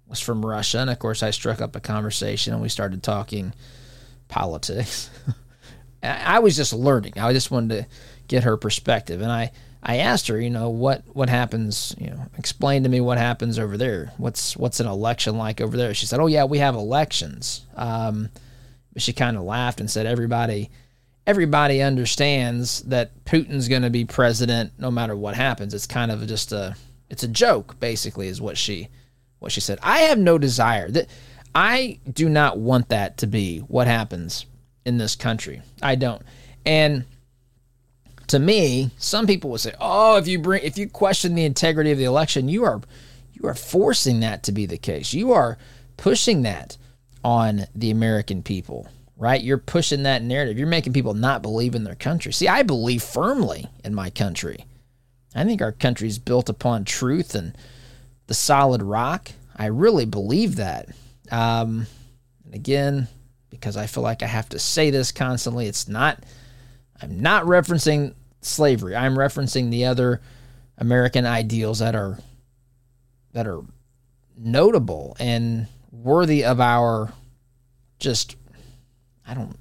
was 0.06 0.20
from 0.20 0.44
Russia, 0.44 0.78
and 0.78 0.90
of 0.90 0.98
course 0.98 1.22
I 1.22 1.30
struck 1.30 1.61
up 1.61 1.76
a 1.76 1.80
conversation, 1.80 2.52
and 2.52 2.62
we 2.62 2.68
started 2.68 3.02
talking 3.02 3.52
politics. 4.28 5.11
I 6.02 6.38
was 6.38 6.56
just 6.56 6.72
learning. 6.72 7.14
I 7.16 7.32
just 7.32 7.50
wanted 7.50 7.76
to 7.76 7.87
get 8.28 8.44
her 8.44 8.56
perspective, 8.56 9.20
and 9.20 9.32
I 9.32 9.50
I 9.82 9.98
asked 9.98 10.28
her, 10.28 10.40
you 10.40 10.50
know, 10.50 10.70
what 10.70 11.04
what 11.14 11.28
happens, 11.28 11.94
you 11.98 12.11
know, 12.11 12.26
explain 12.37 12.82
to 12.82 12.88
me 12.88 13.00
what 13.00 13.18
happens 13.18 13.58
over 13.58 13.76
there. 13.76 14.12
What's 14.16 14.56
what's 14.56 14.80
an 14.80 14.87
election 14.87 15.37
like 15.37 15.61
over 15.61 15.76
there? 15.76 15.94
She 15.94 16.06
said, 16.06 16.20
"Oh 16.20 16.26
yeah, 16.26 16.44
we 16.44 16.58
have 16.58 16.74
elections." 16.74 17.66
Um, 17.76 18.28
she 19.02 19.12
kind 19.12 19.37
of 19.37 19.42
laughed 19.42 19.80
and 19.80 19.90
said, 19.90 20.06
"Everybody, 20.06 20.70
everybody 21.26 21.82
understands 21.82 22.80
that 22.84 23.24
Putin's 23.24 23.68
going 23.68 23.82
to 23.82 23.90
be 23.90 24.04
president 24.04 24.72
no 24.78 24.90
matter 24.90 25.14
what 25.14 25.34
happens. 25.34 25.74
It's 25.74 25.87
kind 25.87 26.11
of 26.11 26.26
just 26.26 26.52
a 26.52 26.76
it's 27.11 27.22
a 27.22 27.28
joke 27.28 27.78
basically 27.80 28.28
is 28.28 28.40
what 28.40 28.58
she 28.58 28.88
what 29.38 29.52
she 29.52 29.61
said. 29.61 29.78
I 29.82 30.00
have 30.00 30.18
no 30.18 30.38
desire 30.38 30.90
that 30.90 31.08
I 31.54 32.00
do 32.11 32.28
not 32.28 32.58
want 32.58 32.88
that 32.88 33.18
to 33.18 33.26
be 33.26 33.58
what 33.61 33.87
happens 33.87 34.46
in 34.84 34.98
this 34.98 35.16
country. 35.16 35.62
I 35.82 35.94
don't. 35.94 36.22
And 36.64 37.04
to 38.28 38.38
me, 38.38 38.90
some 38.98 39.26
people 39.26 39.50
will 39.50 39.58
say, 39.58 39.74
"Oh, 39.80 40.16
if 40.16 40.28
you 40.28 40.38
bring 40.38 40.62
if 40.62 40.78
you 40.78 40.88
question 40.88 41.34
the 41.34 41.44
integrity 41.44 41.92
of 41.92 41.98
the 41.98 42.04
election, 42.04 42.48
you 42.48 42.64
are 42.64 42.80
you 43.32 43.48
are 43.48 43.54
forcing 43.54 44.20
that 44.20 44.42
to 44.44 44.52
be 44.52 44.66
the 44.66 44.78
case. 44.78 45.12
You 45.12 45.32
are 45.32 45.58
pushing 45.96 46.42
that 46.42 46.76
on 47.28 47.66
the 47.74 47.90
American 47.90 48.42
people." 48.42 48.88
right? 49.18 49.42
You're 49.42 49.58
pushing 49.58 50.04
that 50.04 50.22
narrative. 50.22 50.58
You're 50.58 50.68
making 50.68 50.92
people 50.92 51.12
not 51.12 51.42
believe 51.42 51.74
in 51.74 51.82
their 51.82 51.96
country. 51.96 52.32
See, 52.32 52.46
I 52.46 52.62
believe 52.62 53.02
firmly 53.02 53.66
in 53.84 53.94
my 53.94 54.10
country. 54.10 54.64
I 55.34 55.44
think 55.44 55.60
our 55.60 55.72
country 55.72 56.06
is 56.08 56.18
built 56.18 56.48
upon 56.48 56.84
truth 56.84 57.34
and 57.34 57.58
the 58.28 58.34
solid 58.34 58.80
rock. 58.80 59.32
I 59.56 59.66
really 59.66 60.06
believe 60.06 60.56
that. 60.56 60.88
Um, 61.32 61.86
and 62.44 62.54
again, 62.54 63.08
because 63.50 63.76
I 63.76 63.86
feel 63.86 64.04
like 64.04 64.22
I 64.22 64.26
have 64.26 64.48
to 64.50 64.58
say 64.58 64.90
this 64.90 65.10
constantly, 65.10 65.66
it's 65.66 65.88
not, 65.88 66.22
I'm 67.02 67.20
not 67.20 67.44
referencing 67.44 68.14
slavery. 68.40 68.94
I'm 68.94 69.16
referencing 69.16 69.70
the 69.70 69.86
other 69.86 70.20
American 70.78 71.26
ideals 71.26 71.80
that 71.80 71.96
are, 71.96 72.18
that 73.32 73.48
are 73.48 73.62
notable 74.36 75.16
and 75.18 75.66
worthy 75.90 76.44
of 76.44 76.60
our 76.60 77.12
just 77.98 78.37
I 79.26 79.34
don't 79.34 79.56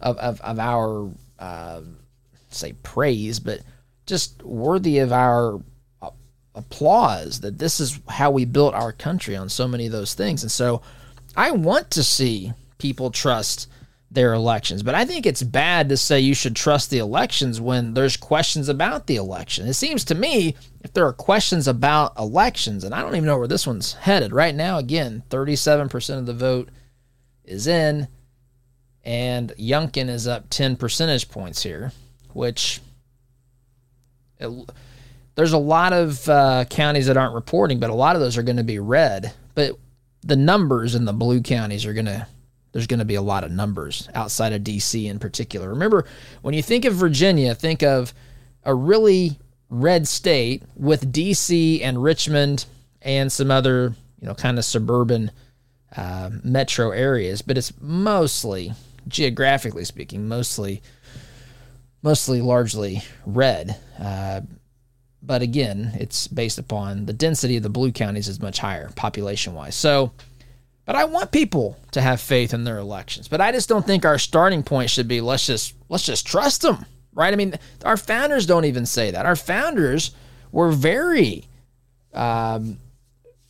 of 0.00 0.16
of, 0.18 0.40
of 0.40 0.58
our 0.58 1.10
uh, 1.38 1.80
say 2.50 2.74
praise, 2.82 3.40
but 3.40 3.60
just 4.06 4.42
worthy 4.42 4.98
of 4.98 5.12
our 5.12 5.60
applause 6.54 7.40
that 7.40 7.58
this 7.58 7.80
is 7.80 7.98
how 8.08 8.30
we 8.30 8.44
built 8.44 8.74
our 8.74 8.92
country 8.92 9.36
on 9.36 9.48
so 9.48 9.66
many 9.66 9.86
of 9.86 9.92
those 9.92 10.14
things. 10.14 10.42
And 10.42 10.52
so 10.52 10.82
I 11.36 11.50
want 11.50 11.90
to 11.92 12.02
see 12.02 12.52
people 12.78 13.10
trust 13.10 13.68
their 14.10 14.34
elections, 14.34 14.82
but 14.82 14.94
I 14.94 15.06
think 15.06 15.24
it's 15.24 15.42
bad 15.42 15.88
to 15.88 15.96
say 15.96 16.20
you 16.20 16.34
should 16.34 16.54
trust 16.54 16.90
the 16.90 16.98
elections 16.98 17.58
when 17.58 17.94
there's 17.94 18.18
questions 18.18 18.68
about 18.68 19.06
the 19.06 19.16
election. 19.16 19.66
It 19.66 19.72
seems 19.72 20.04
to 20.04 20.14
me 20.14 20.54
if 20.82 20.92
there 20.92 21.06
are 21.06 21.14
questions 21.14 21.66
about 21.66 22.18
elections, 22.18 22.84
and 22.84 22.94
I 22.94 23.00
don't 23.00 23.16
even 23.16 23.24
know 23.24 23.38
where 23.38 23.48
this 23.48 23.66
one's 23.66 23.94
headed 23.94 24.32
right 24.34 24.54
now, 24.54 24.76
again, 24.76 25.22
37% 25.30 26.18
of 26.18 26.26
the 26.26 26.34
vote 26.34 26.68
is 27.44 27.66
in 27.66 28.08
and 29.04 29.52
Youngkin 29.58 30.08
is 30.08 30.28
up 30.28 30.48
10 30.50 30.76
percentage 30.76 31.28
points 31.28 31.62
here, 31.62 31.92
which 32.32 32.80
it, 34.38 34.70
there's 35.34 35.52
a 35.52 35.58
lot 35.58 35.92
of 35.92 36.28
uh, 36.28 36.64
counties 36.70 37.06
that 37.06 37.16
aren't 37.16 37.34
reporting, 37.34 37.80
but 37.80 37.90
a 37.90 37.94
lot 37.94 38.16
of 38.16 38.22
those 38.22 38.38
are 38.38 38.42
going 38.42 38.56
to 38.56 38.64
be 38.64 38.78
red. 38.78 39.32
But 39.54 39.76
the 40.22 40.36
numbers 40.36 40.94
in 40.94 41.04
the 41.04 41.12
blue 41.12 41.40
counties 41.40 41.84
are 41.84 41.94
going 41.94 42.06
to 42.06 42.26
there's 42.72 42.86
going 42.86 43.00
to 43.00 43.04
be 43.04 43.16
a 43.16 43.22
lot 43.22 43.44
of 43.44 43.50
numbers 43.50 44.08
outside 44.14 44.54
of 44.54 44.62
DC 44.62 45.04
in 45.04 45.18
particular. 45.18 45.68
Remember, 45.68 46.06
when 46.40 46.54
you 46.54 46.62
think 46.62 46.86
of 46.86 46.94
Virginia, 46.94 47.54
think 47.54 47.82
of 47.82 48.14
a 48.64 48.74
really 48.74 49.38
red 49.68 50.08
state 50.08 50.62
with 50.74 51.12
DC 51.12 51.82
and 51.82 52.02
Richmond 52.02 52.64
and 53.02 53.30
some 53.30 53.50
other, 53.50 53.94
you 54.20 54.26
know, 54.26 54.34
kind 54.34 54.58
of 54.58 54.64
suburban 54.64 55.30
uh, 55.96 56.30
metro 56.42 56.90
areas, 56.90 57.42
but 57.42 57.58
it's 57.58 57.72
mostly 57.80 58.72
geographically 59.08 59.84
speaking, 59.84 60.28
mostly, 60.28 60.82
mostly 62.02 62.40
largely 62.40 63.02
red. 63.26 63.76
Uh, 63.98 64.42
but 65.22 65.42
again, 65.42 65.92
it's 66.00 66.26
based 66.26 66.58
upon 66.58 67.06
the 67.06 67.12
density 67.12 67.56
of 67.56 67.62
the 67.62 67.68
blue 67.68 67.92
counties 67.92 68.28
is 68.28 68.40
much 68.40 68.58
higher 68.58 68.90
population 68.96 69.54
wise. 69.54 69.74
So, 69.74 70.12
but 70.84 70.96
I 70.96 71.04
want 71.04 71.30
people 71.30 71.78
to 71.92 72.00
have 72.00 72.20
faith 72.20 72.52
in 72.52 72.64
their 72.64 72.78
elections. 72.78 73.28
But 73.28 73.40
I 73.40 73.52
just 73.52 73.68
don't 73.68 73.86
think 73.86 74.04
our 74.04 74.18
starting 74.18 74.64
point 74.64 74.90
should 74.90 75.06
be 75.06 75.20
let's 75.20 75.46
just 75.46 75.74
let's 75.88 76.04
just 76.04 76.26
trust 76.26 76.62
them, 76.62 76.84
right? 77.14 77.32
I 77.32 77.36
mean, 77.36 77.54
our 77.84 77.96
founders 77.96 78.46
don't 78.46 78.64
even 78.64 78.84
say 78.84 79.12
that. 79.12 79.26
Our 79.26 79.36
founders 79.36 80.10
were 80.50 80.72
very 80.72 81.46
um, 82.12 82.78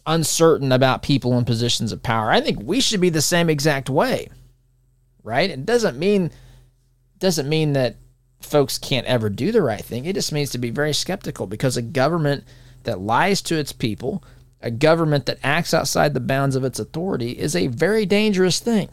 uncertain 0.06 0.72
about 0.72 1.02
people 1.02 1.38
in 1.38 1.44
positions 1.44 1.92
of 1.92 2.02
power. 2.02 2.30
I 2.30 2.40
think 2.40 2.60
we 2.62 2.80
should 2.80 3.00
be 3.00 3.10
the 3.10 3.22
same 3.22 3.48
exact 3.48 3.88
way 3.88 4.28
right? 5.22 5.50
It 5.50 5.66
doesn't 5.66 5.98
mean 5.98 6.30
doesn't 7.18 7.48
mean 7.48 7.74
that 7.74 7.96
folks 8.40 8.78
can't 8.78 9.06
ever 9.06 9.30
do 9.30 9.52
the 9.52 9.62
right 9.62 9.84
thing. 9.84 10.04
It 10.04 10.14
just 10.14 10.32
means 10.32 10.50
to 10.50 10.58
be 10.58 10.70
very 10.70 10.92
skeptical 10.92 11.46
because 11.46 11.76
a 11.76 11.82
government 11.82 12.44
that 12.82 12.98
lies 12.98 13.40
to 13.42 13.56
its 13.56 13.72
people, 13.72 14.24
a 14.60 14.72
government 14.72 15.26
that 15.26 15.38
acts 15.44 15.72
outside 15.72 16.14
the 16.14 16.20
bounds 16.20 16.56
of 16.56 16.64
its 16.64 16.80
authority 16.80 17.30
is 17.32 17.54
a 17.54 17.68
very 17.68 18.04
dangerous 18.04 18.58
thing. 18.58 18.88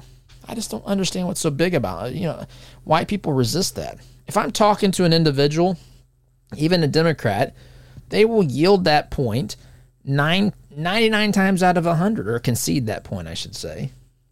I 0.48 0.54
just 0.54 0.70
don't 0.70 0.86
understand 0.86 1.28
what's 1.28 1.40
so 1.40 1.50
big 1.50 1.74
about 1.74 2.10
it. 2.10 2.16
You 2.16 2.28
know, 2.28 2.46
why 2.84 3.04
people 3.04 3.34
resist 3.34 3.76
that. 3.76 3.98
If 4.28 4.38
I'm 4.38 4.52
talking 4.52 4.92
to 4.92 5.06
an 5.06 5.14
individual, 5.14 5.78
even 6.56 6.84
a 6.84 6.88
Democrat, 6.88 7.56
they 8.10 8.26
will 8.26 8.44
yield 8.44 8.84
that 8.84 9.10
point 9.10 9.56
nine, 10.04 10.54
99 10.80 11.32
times 11.32 11.62
out 11.62 11.78
of 11.78 11.86
100 11.86 12.28
or 12.28 12.40
concede 12.40 12.88
that 12.88 13.04
point, 13.04 13.28
I 13.28 13.34
should 13.34 13.56
say 13.56 13.92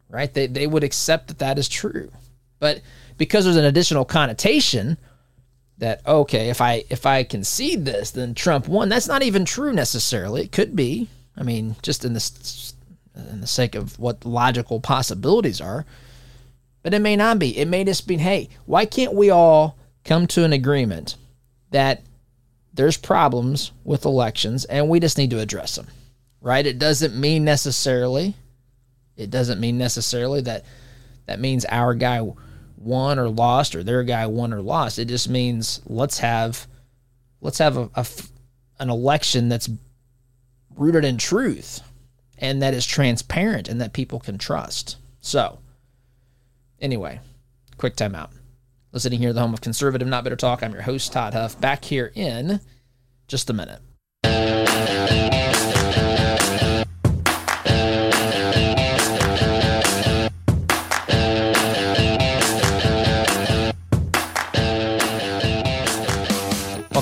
right? 0.09 0.33
They, 0.33 0.47
they 0.47 0.67
would 0.67 0.83
accept 0.83 1.27
that 1.27 1.39
that 1.39 1.57
is 1.57 1.69
true. 1.69 2.11
But 2.59 2.81
because 3.17 3.45
there's 3.45 3.57
an 3.57 3.65
additional 3.65 4.05
connotation 4.05 4.97
that 5.77 6.05
okay, 6.07 6.49
if 6.49 6.59
I 6.59 6.83
if 6.89 7.05
I 7.05 7.23
concede 7.23 7.85
this, 7.85 8.11
then 8.11 8.33
Trump 8.33 8.67
won. 8.67 8.89
That's 8.89 9.07
not 9.07 9.21
even 9.21 9.45
true 9.45 9.73
necessarily. 9.73 10.41
It 10.41 10.51
could 10.51 10.75
be. 10.75 11.07
I 11.35 11.43
mean, 11.43 11.75
just 11.83 12.03
in 12.03 12.13
the 12.13 12.73
in 13.15 13.41
the 13.41 13.47
sake 13.47 13.75
of 13.75 13.97
what 13.99 14.25
logical 14.25 14.79
possibilities 14.79 15.61
are. 15.61 15.85
But 16.81 16.93
it 16.93 16.99
may 16.99 17.15
not 17.15 17.37
be. 17.37 17.57
It 17.57 17.67
may 17.67 17.83
just 17.83 18.07
be, 18.07 18.17
hey, 18.17 18.49
why 18.65 18.85
can't 18.85 19.13
we 19.13 19.29
all 19.29 19.77
come 20.05 20.25
to 20.27 20.45
an 20.45 20.53
agreement 20.53 21.15
that 21.71 22.01
there's 22.73 22.95
problems 22.97 23.71
with 23.83 24.05
elections 24.05 24.63
and 24.65 24.87
we 24.87 24.99
just 24.99 25.17
need 25.17 25.31
to 25.31 25.39
address 25.39 25.75
them, 25.75 25.87
right? 26.41 26.65
It 26.65 26.79
doesn't 26.79 27.15
mean 27.15 27.43
necessarily 27.43 28.35
it 29.17 29.31
doesn't 29.31 29.59
mean 29.59 29.77
necessarily 29.77 30.41
that 30.41 30.63
that 31.25 31.39
means 31.39 31.65
our 31.65 31.93
guy 31.93 32.21
won 32.77 33.19
or 33.19 33.27
lost 33.27 33.75
or 33.75 33.83
their 33.83 34.03
guy 34.03 34.27
won 34.27 34.53
or 34.53 34.61
lost. 34.61 34.99
It 34.99 35.05
just 35.05 35.27
means 35.27 35.81
let's 35.85 36.19
have 36.19 36.67
let's 37.41 37.57
have 37.57 37.75
a, 37.75 37.89
a 37.95 38.05
an 38.79 38.89
election 38.89 39.49
that's 39.49 39.69
rooted 40.75 41.03
in 41.03 41.17
truth 41.17 41.81
and 42.37 42.61
that 42.61 42.75
is 42.75 42.85
transparent 42.85 43.67
and 43.67 43.81
that 43.81 43.93
people 43.93 44.19
can 44.19 44.37
trust. 44.37 44.97
So, 45.21 45.59
anyway, 46.79 47.19
quick 47.77 47.95
timeout. 47.95 48.29
Listening 48.91 49.19
here, 49.19 49.33
the 49.33 49.41
home 49.41 49.53
of 49.53 49.61
conservative, 49.61 50.07
not 50.07 50.23
better 50.23 50.35
talk. 50.35 50.63
I'm 50.63 50.71
your 50.71 50.83
host, 50.83 51.11
Todd 51.11 51.33
Huff, 51.33 51.59
back 51.59 51.83
here 51.83 52.11
in 52.15 52.61
just 53.27 53.49
a 53.49 53.53
minute. 53.53 53.81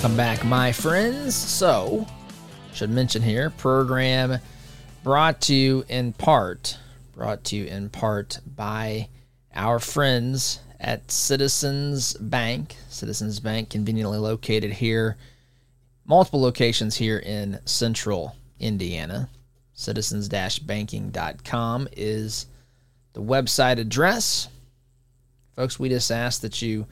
Welcome 0.05 0.17
back, 0.17 0.45
my 0.45 0.71
friends. 0.71 1.33
So, 1.33 2.05
should 2.75 2.91
mention 2.91 3.23
here, 3.23 3.49
program 3.49 4.37
brought 5.03 5.41
to 5.41 5.55
you 5.55 5.83
in 5.89 6.13
part, 6.13 6.77
brought 7.15 7.43
to 7.45 7.55
you 7.55 7.65
in 7.65 7.89
part 7.89 8.39
by 8.45 9.09
our 9.55 9.79
friends 9.79 10.59
at 10.79 11.09
Citizens 11.09 12.13
Bank. 12.13 12.75
Citizens 12.87 13.39
Bank, 13.39 13.71
conveniently 13.71 14.19
located 14.19 14.73
here, 14.73 15.17
multiple 16.05 16.39
locations 16.39 16.97
here 16.97 17.17
in 17.17 17.59
central 17.65 18.35
Indiana. 18.59 19.27
Citizens 19.73 20.29
banking.com 20.29 21.87
is 21.97 22.45
the 23.13 23.23
website 23.23 23.79
address. 23.79 24.49
Folks, 25.55 25.79
we 25.79 25.89
just 25.89 26.11
ask 26.11 26.41
that 26.41 26.61
you 26.61 26.85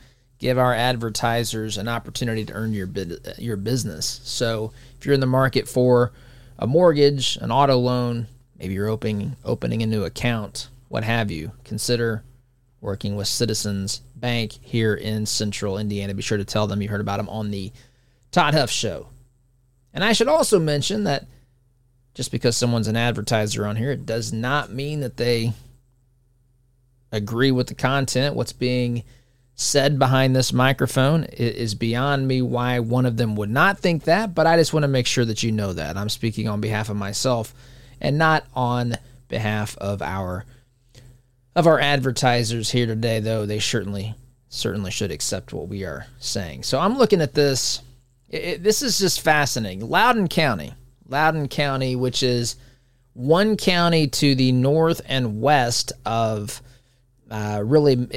give 0.44 0.58
our 0.58 0.74
advertisers 0.74 1.78
an 1.78 1.88
opportunity 1.88 2.44
to 2.44 2.52
earn 2.52 2.74
your 2.74 2.90
your 3.38 3.56
business. 3.56 4.20
So 4.26 4.74
if 5.00 5.06
you're 5.06 5.16
in 5.16 5.22
the 5.22 5.26
market 5.26 5.70
for 5.70 6.12
a 6.60 6.68
mortgage, 6.68 7.38
an 7.38 7.50
auto 7.50 7.78
loan, 7.78 8.28
maybe 8.60 8.74
you're 8.74 8.90
opening 8.90 9.38
opening 9.46 9.82
a 9.82 9.88
new 9.88 10.04
account, 10.04 10.68
what 10.90 11.06
have 11.06 11.32
you, 11.32 11.54
consider 11.64 12.24
working 12.82 13.16
with 13.16 13.30
Citizens 13.30 14.02
Bank 14.18 14.52
here 14.62 14.94
in 14.94 15.26
Central 15.26 15.78
Indiana. 15.78 16.14
Be 16.14 16.22
sure 16.22 16.38
to 16.38 16.44
tell 16.44 16.68
them 16.68 16.82
you 16.82 16.90
heard 16.90 17.00
about 17.00 17.18
them 17.18 17.30
on 17.30 17.50
the 17.50 17.72
Todd 18.32 18.54
Huff 18.54 18.70
Show. 18.70 19.08
And 19.94 20.04
I 20.04 20.12
should 20.12 20.28
also 20.28 20.60
mention 20.60 21.06
that 21.06 21.26
just 22.16 22.32
because 22.32 22.58
someone's 22.58 22.90
an 22.90 22.98
advertiser 22.98 23.66
on 23.66 23.78
here, 23.78 23.92
it 23.92 24.06
does 24.06 24.34
not 24.34 24.74
mean 24.74 25.00
that 25.00 25.16
they 25.16 25.54
agree 27.14 27.52
with 27.52 27.68
the 27.68 27.76
content, 27.76 28.36
what's 28.36 28.52
being 28.52 29.04
said 29.56 30.00
behind 30.00 30.36
this 30.36 30.52
microphone. 30.52 31.24
It 31.26 31.56
is 31.56 31.76
beyond 31.76 32.28
me 32.28 32.42
why 32.42 32.80
one 32.80 33.06
of 33.06 33.18
them 33.18 33.36
would 33.36 33.50
not 33.50 33.80
think 33.80 34.04
that, 34.04 34.34
but 34.34 34.48
I 34.48 34.58
just 34.58 34.74
want 34.74 34.84
to 34.84 34.88
make 34.88 35.08
sure 35.08 35.26
that 35.26 35.44
you 35.44 35.52
know 35.52 35.74
that. 35.74 35.98
I'm 35.98 36.10
speaking 36.10 36.48
on 36.48 36.62
behalf 36.62 36.90
of 36.90 36.96
myself 36.96 37.54
and 38.02 38.18
not 38.18 38.46
on 38.54 38.98
behalf 39.28 39.78
of 39.78 40.02
our 40.02 40.46
of 41.56 41.68
our 41.68 41.80
advertisers 41.80 42.72
here 42.72 42.86
today 42.86 43.20
though 43.20 43.46
they 43.46 43.60
certainly 43.60 44.16
certainly 44.50 44.92
should 44.92 45.12
accept 45.12 45.54
what 45.54 45.68
we 45.68 45.84
are 45.84 46.06
saying. 46.20 46.64
So 46.64 46.80
I'm 46.80 46.98
looking 46.98 47.22
at 47.22 47.34
this 47.34 47.82
it, 48.30 48.64
this 48.64 48.82
is 48.82 48.98
just 49.00 49.22
fascinating. 49.22 49.88
Loudoun 49.88 50.28
County, 50.28 50.74
Loudoun 51.08 51.48
County 51.48 51.96
which 51.96 52.22
is 52.22 52.56
one 53.14 53.56
county 53.58 54.08
to 54.08 54.36
the 54.36 54.52
north 54.52 55.02
and 55.06 55.42
west 55.42 55.94
of 56.06 56.62
uh, 57.30 57.62
really 57.64 58.08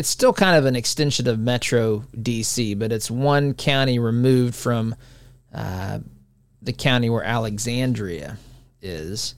it's 0.00 0.08
still 0.08 0.32
kind 0.32 0.56
of 0.56 0.64
an 0.64 0.76
extension 0.76 1.28
of 1.28 1.38
Metro 1.38 1.98
DC, 2.16 2.78
but 2.78 2.90
it's 2.90 3.10
one 3.10 3.52
county 3.52 3.98
removed 3.98 4.54
from 4.54 4.94
uh, 5.52 5.98
the 6.62 6.72
county 6.72 7.10
where 7.10 7.22
Alexandria 7.22 8.38
is. 8.80 9.34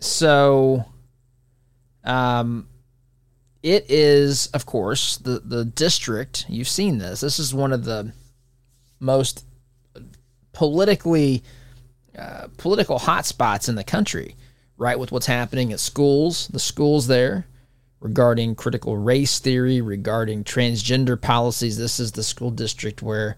So, 0.00 0.84
um, 2.02 2.66
it 3.62 3.88
is, 3.88 4.48
of 4.48 4.66
course, 4.66 5.18
the 5.18 5.38
the 5.38 5.64
district. 5.64 6.46
You've 6.48 6.66
seen 6.66 6.98
this. 6.98 7.20
This 7.20 7.38
is 7.38 7.54
one 7.54 7.72
of 7.72 7.84
the 7.84 8.12
most 8.98 9.46
politically 10.52 11.44
uh, 12.18 12.48
political 12.56 12.98
hotspots 12.98 13.68
in 13.68 13.76
the 13.76 13.84
country, 13.84 14.34
right? 14.76 14.98
With 14.98 15.12
what's 15.12 15.26
happening 15.26 15.72
at 15.72 15.78
schools, 15.78 16.48
the 16.48 16.58
schools 16.58 17.06
there 17.06 17.46
regarding 18.00 18.54
critical 18.54 18.96
race 18.96 19.38
theory, 19.38 19.80
regarding 19.80 20.44
transgender 20.44 21.20
policies. 21.20 21.76
This 21.76 22.00
is 22.00 22.12
the 22.12 22.22
school 22.22 22.50
district 22.50 23.02
where 23.02 23.36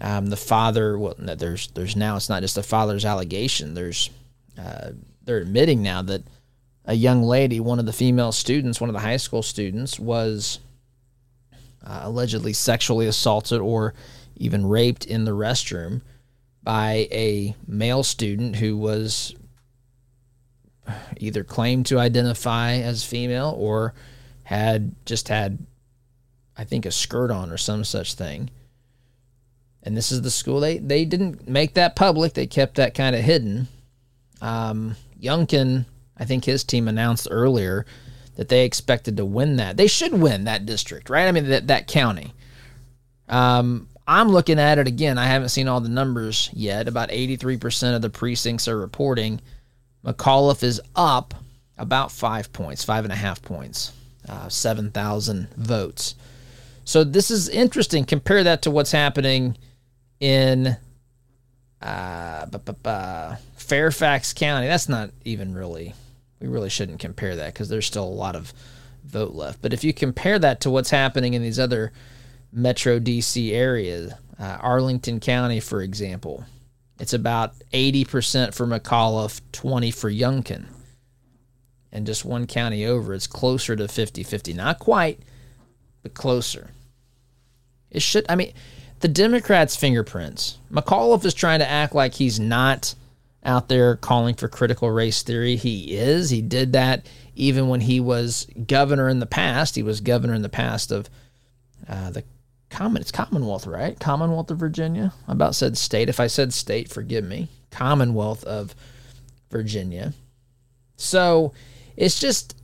um, 0.00 0.26
the 0.26 0.36
father. 0.36 0.98
Well, 0.98 1.14
there's 1.18 1.68
there's 1.68 1.96
now 1.96 2.16
it's 2.16 2.28
not 2.28 2.42
just 2.42 2.58
a 2.58 2.62
father's 2.62 3.04
allegation. 3.04 3.74
There's 3.74 4.10
uh, 4.58 4.90
they're 5.24 5.38
admitting 5.38 5.82
now 5.82 6.02
that 6.02 6.22
a 6.84 6.94
young 6.94 7.22
lady, 7.22 7.60
one 7.60 7.78
of 7.78 7.86
the 7.86 7.92
female 7.92 8.32
students, 8.32 8.80
one 8.80 8.90
of 8.90 8.94
the 8.94 9.00
high 9.00 9.16
school 9.16 9.42
students, 9.42 9.98
was 9.98 10.60
uh, 11.84 12.00
allegedly 12.02 12.52
sexually 12.52 13.06
assaulted 13.06 13.60
or 13.60 13.94
even 14.36 14.66
raped 14.66 15.04
in 15.04 15.24
the 15.24 15.32
restroom 15.32 16.02
by 16.62 17.08
a 17.10 17.54
male 17.66 18.02
student 18.02 18.56
who 18.56 18.76
was 18.76 19.34
either 21.18 21.44
claimed 21.44 21.86
to 21.86 21.98
identify 21.98 22.74
as 22.74 23.04
female 23.04 23.54
or 23.58 23.94
had 24.44 24.94
just 25.04 25.28
had, 25.28 25.58
I 26.56 26.64
think, 26.64 26.86
a 26.86 26.90
skirt 26.90 27.30
on 27.30 27.50
or 27.50 27.56
some 27.56 27.84
such 27.84 28.14
thing. 28.14 28.50
And 29.82 29.96
this 29.96 30.10
is 30.10 30.22
the 30.22 30.30
school 30.30 30.60
they 30.60 30.78
they 30.78 31.04
didn't 31.04 31.48
make 31.48 31.74
that 31.74 31.94
public. 31.94 32.34
They 32.34 32.46
kept 32.46 32.74
that 32.76 32.94
kind 32.94 33.14
of 33.14 33.22
hidden. 33.22 33.68
Um, 34.40 34.96
Youngkin, 35.20 35.86
I 36.16 36.24
think 36.24 36.44
his 36.44 36.64
team 36.64 36.88
announced 36.88 37.28
earlier 37.30 37.86
that 38.34 38.48
they 38.48 38.64
expected 38.64 39.16
to 39.16 39.24
win 39.24 39.56
that. 39.56 39.76
They 39.76 39.86
should 39.86 40.12
win 40.12 40.44
that 40.44 40.66
district, 40.66 41.08
right? 41.08 41.28
I 41.28 41.32
mean 41.32 41.48
that 41.48 41.68
that 41.68 41.86
county. 41.86 42.34
Um, 43.28 43.88
I'm 44.06 44.28
looking 44.28 44.58
at 44.58 44.78
it 44.78 44.86
again. 44.86 45.18
I 45.18 45.26
haven't 45.26 45.48
seen 45.48 45.68
all 45.68 45.80
the 45.80 45.88
numbers 45.88 46.50
yet. 46.52 46.86
About 46.86 47.10
83% 47.10 47.96
of 47.96 48.02
the 48.02 48.10
precincts 48.10 48.68
are 48.68 48.78
reporting 48.78 49.40
McAuliffe 50.04 50.62
is 50.62 50.80
up 50.94 51.34
about 51.78 52.12
five 52.12 52.52
points, 52.52 52.84
five 52.84 53.04
and 53.04 53.12
a 53.12 53.16
half 53.16 53.42
points, 53.42 53.92
uh, 54.28 54.48
7,000 54.48 55.48
votes. 55.56 56.14
So 56.84 57.04
this 57.04 57.30
is 57.30 57.48
interesting. 57.48 58.04
Compare 58.04 58.44
that 58.44 58.62
to 58.62 58.70
what's 58.70 58.92
happening 58.92 59.56
in 60.20 60.76
uh, 61.82 63.36
Fairfax 63.56 64.32
County. 64.32 64.68
That's 64.68 64.88
not 64.88 65.10
even 65.24 65.54
really, 65.54 65.94
we 66.40 66.46
really 66.46 66.70
shouldn't 66.70 67.00
compare 67.00 67.36
that 67.36 67.52
because 67.52 67.68
there's 67.68 67.86
still 67.86 68.04
a 68.04 68.08
lot 68.08 68.36
of 68.36 68.52
vote 69.04 69.34
left. 69.34 69.60
But 69.62 69.72
if 69.72 69.84
you 69.84 69.92
compare 69.92 70.38
that 70.38 70.60
to 70.62 70.70
what's 70.70 70.90
happening 70.90 71.34
in 71.34 71.42
these 71.42 71.58
other 71.58 71.92
Metro 72.52 72.98
DC 72.98 73.52
areas, 73.52 74.12
uh, 74.38 74.58
Arlington 74.60 75.20
County, 75.20 75.60
for 75.60 75.82
example, 75.82 76.44
it's 76.98 77.12
about 77.12 77.54
80% 77.72 78.54
for 78.54 78.66
McAuliffe, 78.66 79.40
20 79.52 79.90
for 79.90 80.10
Youngkin. 80.10 80.66
And 81.92 82.06
just 82.06 82.24
one 82.24 82.46
county 82.46 82.84
over, 82.84 83.14
it's 83.14 83.26
closer 83.26 83.76
to 83.76 83.88
50 83.88 84.22
50. 84.22 84.52
Not 84.52 84.78
quite, 84.78 85.20
but 86.02 86.14
closer. 86.14 86.70
It 87.90 88.02
should, 88.02 88.26
I 88.28 88.36
mean, 88.36 88.52
the 89.00 89.08
Democrats' 89.08 89.76
fingerprints. 89.76 90.58
McAuliffe 90.70 91.24
is 91.24 91.34
trying 91.34 91.60
to 91.60 91.68
act 91.68 91.94
like 91.94 92.14
he's 92.14 92.40
not 92.40 92.94
out 93.44 93.68
there 93.68 93.96
calling 93.96 94.34
for 94.34 94.48
critical 94.48 94.90
race 94.90 95.22
theory. 95.22 95.56
He 95.56 95.96
is. 95.96 96.30
He 96.30 96.42
did 96.42 96.72
that 96.72 97.06
even 97.34 97.68
when 97.68 97.82
he 97.82 98.00
was 98.00 98.46
governor 98.66 99.08
in 99.08 99.20
the 99.20 99.26
past. 99.26 99.76
He 99.76 99.82
was 99.82 100.00
governor 100.00 100.34
in 100.34 100.42
the 100.42 100.48
past 100.48 100.90
of 100.90 101.08
uh, 101.88 102.10
the 102.10 102.24
Common, 102.76 103.00
it's 103.00 103.10
Commonwealth, 103.10 103.66
right? 103.66 103.98
Commonwealth 103.98 104.50
of 104.50 104.58
Virginia. 104.58 105.10
I 105.26 105.32
about 105.32 105.54
said 105.54 105.78
state. 105.78 106.10
If 106.10 106.20
I 106.20 106.26
said 106.26 106.52
state, 106.52 106.90
forgive 106.90 107.24
me. 107.24 107.48
Commonwealth 107.70 108.44
of 108.44 108.74
Virginia. 109.50 110.12
So 110.96 111.54
it's 111.96 112.20
just 112.20 112.54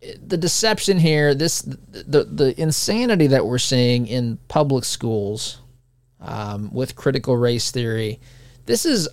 the 0.00 0.38
deception 0.38 0.98
here. 0.98 1.34
This 1.34 1.60
the 1.60 2.24
the 2.24 2.58
insanity 2.58 3.26
that 3.26 3.44
we're 3.44 3.58
seeing 3.58 4.06
in 4.06 4.38
public 4.48 4.84
schools 4.84 5.60
um, 6.18 6.72
with 6.72 6.96
critical 6.96 7.36
race 7.36 7.70
theory. 7.70 8.20
This 8.64 8.86
is 8.86 9.06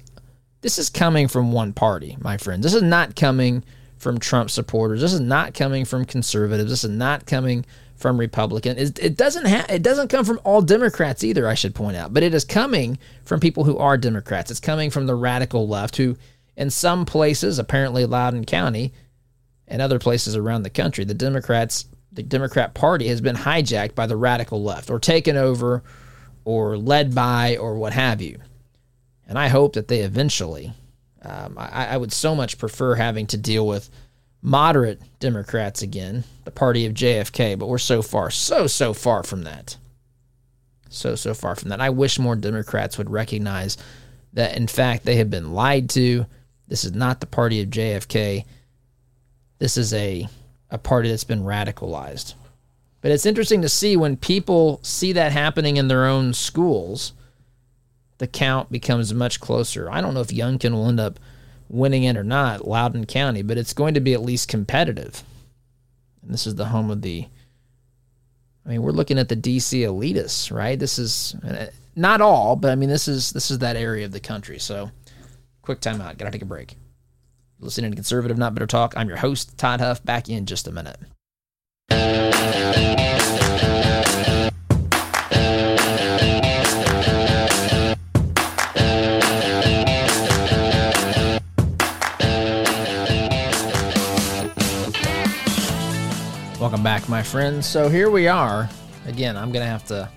this 0.61 0.79
is 0.79 0.89
coming 0.89 1.27
from 1.27 1.51
one 1.51 1.73
party, 1.73 2.15
my 2.21 2.37
friend. 2.37 2.63
This 2.63 2.73
is 2.73 2.81
not 2.81 3.17
coming 3.17 3.61
from 3.97 4.19
Trump 4.19 4.49
supporters. 4.49 5.01
This 5.01 5.11
is 5.11 5.19
not 5.19 5.53
coming 5.53 5.83
from 5.83 6.05
conservatives. 6.05 6.69
This 6.69 6.85
is 6.85 6.91
not 6.91 7.25
coming 7.25 7.65
from 7.99 8.17
Republican. 8.17 8.77
It 8.77 9.17
doesn't 9.17 9.47
ha- 9.47 9.65
it 9.69 9.83
doesn't 9.83 10.07
come 10.07 10.25
from 10.25 10.39
all 10.43 10.61
Democrats 10.61 11.23
either, 11.23 11.47
I 11.47 11.53
should 11.53 11.75
point 11.75 11.97
out, 11.97 12.13
but 12.13 12.23
it 12.23 12.33
is 12.33 12.45
coming 12.45 12.97
from 13.23 13.39
people 13.39 13.65
who 13.65 13.77
are 13.77 13.97
Democrats. 13.97 14.49
It's 14.49 14.59
coming 14.59 14.89
from 14.89 15.05
the 15.05 15.15
radical 15.15 15.67
left 15.67 15.97
who 15.97 16.17
in 16.55 16.69
some 16.69 17.05
places, 17.05 17.59
apparently 17.59 18.05
Loudoun 18.05 18.45
County 18.45 18.93
and 19.67 19.81
other 19.81 19.99
places 19.99 20.35
around 20.35 20.63
the 20.63 20.69
country, 20.69 21.03
the 21.03 21.13
Democrats 21.13 21.85
the 22.11 22.23
Democrat 22.23 22.73
Party 22.73 23.07
has 23.09 23.21
been 23.21 23.35
hijacked 23.35 23.93
by 23.93 24.07
the 24.07 24.17
radical 24.17 24.63
left 24.63 24.89
or 24.89 24.97
taken 24.99 25.37
over 25.37 25.83
or 26.43 26.75
led 26.75 27.13
by 27.13 27.55
or 27.57 27.75
what 27.75 27.93
have 27.93 28.19
you. 28.19 28.39
And 29.27 29.37
I 29.37 29.47
hope 29.47 29.73
that 29.73 29.87
they 29.87 29.99
eventually 29.99 30.73
um, 31.21 31.55
I, 31.57 31.87
I 31.87 31.97
would 31.97 32.13
so 32.13 32.35
much 32.35 32.57
prefer 32.57 32.95
having 32.95 33.27
to 33.27 33.37
deal 33.37 33.67
with 33.67 33.89
moderate 34.41 35.01
Democrats 35.19 35.81
again, 35.81 36.23
the 36.45 36.51
party 36.51 36.85
of 36.85 36.93
JFK, 36.93 37.57
but 37.57 37.67
we're 37.67 37.77
so 37.77 38.01
far, 38.01 38.31
so, 38.31 38.67
so 38.67 38.93
far 38.93 39.23
from 39.23 39.43
that. 39.43 39.77
So, 40.89 41.15
so 41.15 41.33
far 41.33 41.55
from 41.55 41.69
that. 41.69 41.81
I 41.81 41.89
wish 41.89 42.17
more 42.17 42.35
Democrats 42.35 42.97
would 42.97 43.09
recognize 43.09 43.77
that, 44.33 44.57
in 44.57 44.67
fact, 44.67 45.05
they 45.05 45.17
have 45.17 45.29
been 45.29 45.53
lied 45.53 45.89
to. 45.91 46.25
This 46.67 46.83
is 46.83 46.93
not 46.93 47.19
the 47.19 47.27
party 47.27 47.61
of 47.61 47.69
JFK. 47.69 48.45
This 49.59 49.77
is 49.77 49.93
a, 49.93 50.27
a 50.71 50.77
party 50.77 51.09
that's 51.09 51.23
been 51.23 51.43
radicalized. 51.43 52.33
But 53.01 53.11
it's 53.11 53.25
interesting 53.25 53.61
to 53.61 53.69
see 53.69 53.95
when 53.95 54.17
people 54.17 54.79
see 54.83 55.13
that 55.13 55.31
happening 55.31 55.77
in 55.77 55.87
their 55.87 56.05
own 56.05 56.33
schools, 56.33 57.13
the 58.17 58.27
count 58.27 58.71
becomes 58.71 59.13
much 59.13 59.39
closer. 59.39 59.89
I 59.89 60.01
don't 60.01 60.13
know 60.13 60.21
if 60.21 60.27
Youngkin 60.27 60.71
will 60.71 60.89
end 60.89 60.99
up 60.99 61.19
winning 61.69 62.03
it 62.03 62.17
or 62.17 62.23
not, 62.23 62.67
Loudoun 62.67 63.05
County, 63.05 63.43
but 63.43 63.57
it's 63.57 63.73
going 63.73 63.93
to 63.93 63.99
be 63.99 64.13
at 64.13 64.21
least 64.21 64.49
competitive. 64.49 65.23
And 66.21 66.33
this 66.33 66.45
is 66.45 66.55
the 66.55 66.65
home 66.65 66.91
of 66.91 67.01
the. 67.01 67.27
I 68.65 68.69
mean, 68.69 68.81
we're 68.81 68.91
looking 68.91 69.17
at 69.17 69.29
the 69.29 69.37
DC 69.37 69.81
elitists, 69.81 70.51
right? 70.55 70.77
This 70.77 70.99
is 70.99 71.35
uh, 71.43 71.67
not 71.95 72.21
all, 72.21 72.55
but 72.55 72.71
I 72.71 72.75
mean, 72.75 72.89
this 72.89 73.07
is 73.07 73.31
this 73.31 73.49
is 73.49 73.59
that 73.59 73.77
area 73.77 74.05
of 74.05 74.11
the 74.11 74.19
country. 74.19 74.59
So, 74.59 74.91
quick 75.61 75.79
timeout. 75.79 76.17
Gotta 76.17 76.31
take 76.31 76.41
a 76.41 76.45
break. 76.45 76.75
Listening 77.59 77.91
to 77.91 77.95
Conservative 77.95 78.37
Not 78.37 78.53
Bitter 78.53 78.67
Talk. 78.67 78.93
I'm 78.95 79.07
your 79.07 79.17
host, 79.17 79.57
Todd 79.57 79.79
Huff. 79.79 80.03
Back 80.03 80.29
in 80.29 80.45
just 80.45 80.67
a 80.67 80.71
minute. 80.71 80.99
Welcome 96.69 96.83
back, 96.83 97.09
my 97.09 97.23
friends. 97.23 97.65
So 97.65 97.89
here 97.89 98.11
we 98.11 98.27
are. 98.27 98.69
Again, 99.07 99.35
I'm 99.35 99.51
gonna 99.51 99.65
have 99.65 99.85
to. 99.87 100.07